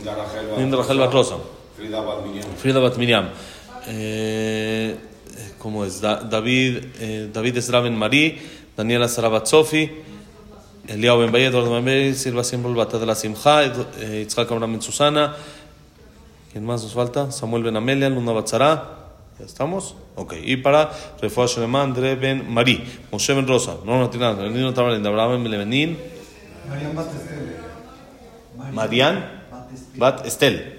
Linda 0.00 0.14
Rachel 0.16 0.46
Bat 0.48 0.58
Linda 0.58 0.76
Rachel 0.76 0.98
Bat 0.98 1.12
Rosa. 1.12 1.36
Frida 1.76 2.00
Bat 2.00 2.26
Miriam. 2.26 2.48
Frida 2.56 2.80
Bat 2.80 2.96
Miriam. 2.96 3.28
Eh, 3.86 4.96
¿Cómo 5.58 5.84
es? 5.84 6.00
Da- 6.00 6.20
David, 6.22 6.84
eh, 7.00 7.30
David 7.32 7.56
Esra 7.58 7.80
Ben 7.80 7.96
Marí. 7.96 8.38
Daniela 8.76 9.08
Sarabat 9.08 9.46
Sofi. 9.46 9.90
Eliao 10.88 11.18
Ben 11.18 11.30
Baye, 11.30 11.46
Eduardo 11.46 11.70
Ben 11.72 11.84
Baye, 11.84 12.14
Silva 12.14 12.42
Siembol 12.42 12.74
Bata 12.74 12.98
de 12.98 13.06
la 13.06 13.14
Simja, 13.14 13.64
eh, 14.00 14.22
Itzhak 14.24 14.50
Abraham 14.50 14.72
Ben 14.72 14.82
Susana. 14.82 15.36
¿Quién 16.50 16.64
más 16.64 16.82
nos 16.82 16.92
falta? 16.94 17.30
Samuel 17.30 17.62
Ben 17.62 17.76
Amelia, 17.76 18.08
Luna 18.08 18.32
Batzara. 18.32 18.96
¿Ya 19.38 19.44
estamos? 19.46 19.94
Ok. 20.16 20.34
Y 20.42 20.56
para 20.56 20.90
Refuah 21.20 21.46
Shelema, 21.46 21.82
André 21.82 22.16
Ben 22.16 22.50
Marí, 22.52 22.82
Moshe 23.12 23.32
Ben 23.34 23.46
Rosa, 23.46 23.76
no 23.84 23.98
no 23.98 24.10
tiene 24.10 24.26
nada, 24.26 24.48
Nino 24.48 24.74
Tabalín, 24.74 25.06
Abraham 25.06 25.42
Ben 25.44 25.50
Levenin, 25.52 25.98
Marian 26.68 26.94
Batestel. 26.96 27.56
Marian 28.72 29.39
Bat 29.96 30.26
Estel. 30.26 30.76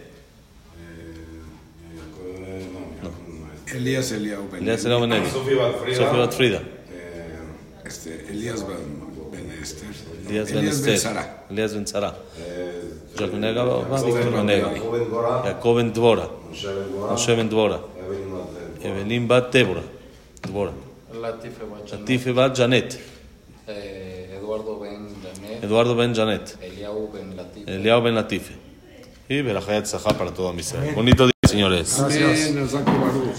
Elías 3.73 4.12
Eliau 4.12 4.43
Ben. 4.51 4.62
Elías 4.63 4.84
Eliao 4.86 5.01
Ben 5.01 5.13
Eli. 5.13 5.30
Sofía 5.30 5.56
Bat 5.58 5.75
Frida. 5.82 5.97
Sofía 5.97 6.19
Bat 6.19 6.34
Frida. 6.34 6.60
Eh, 6.91 7.86
este, 7.86 8.27
Elías 8.30 8.67
Ben, 8.67 8.77
ben 9.32 9.51
Esther. 9.62 9.88
Elías 10.27 10.49
Ben 10.51 10.58
Elías 10.60 10.82
Ben 10.82 10.93
Estel. 10.93 10.97
Sara. 10.99 11.45
Elías 11.49 11.73
Ben 11.73 11.88
Sara. 11.88 12.15
Eh, 12.38 12.93
Jacob 13.17 13.39
Nega, 13.39 13.63
Víctor 13.63 14.32
Ben 14.34 14.45
Nega. 14.45 14.69
Jacob 14.73 14.91
Ben 14.93 15.10
Dora. 15.10 15.41
Jacob 15.43 15.75
Ben 15.77 15.93
Dvora. 15.93 16.27
Moshe 16.49 16.67
Ben 16.75 16.91
Dora. 16.91 17.12
Moshe 17.12 17.36
Ben 17.36 17.49
Dvora. 17.49 17.80
Evelyn 18.04 18.32
Bat- 18.32 18.86
Evelyn 18.86 19.27
Bat 19.27 19.54
Débora. 19.54 19.84
Dvora. 20.41 20.73
Latife 21.21 21.63
Bachanet, 21.65 21.99
Latife 22.01 22.32
Bat 22.34 22.56
Janet. 22.58 22.99
eh, 23.67 24.38
Eduardo 24.38 24.80
Ben 24.80 25.08
Janet, 25.23 25.63
Eduardo 25.63 25.95
Ben 25.95 26.13
Janet. 26.13 26.58
Eliau 26.62 27.10
Ben 27.13 27.36
Latife. 27.38 27.71
Eliao 27.71 28.01
Ben 28.01 28.15
Latife. 28.15 28.54
Y 29.31 29.41
Berajayat 29.41 29.85
Zahá 29.85 30.11
para 30.17 30.33
todo 30.33 30.53
Israel. 30.59 30.93
Bonito 30.93 31.23
día, 31.23 31.31
señores. 31.47 31.97
Baruch. 32.99 33.21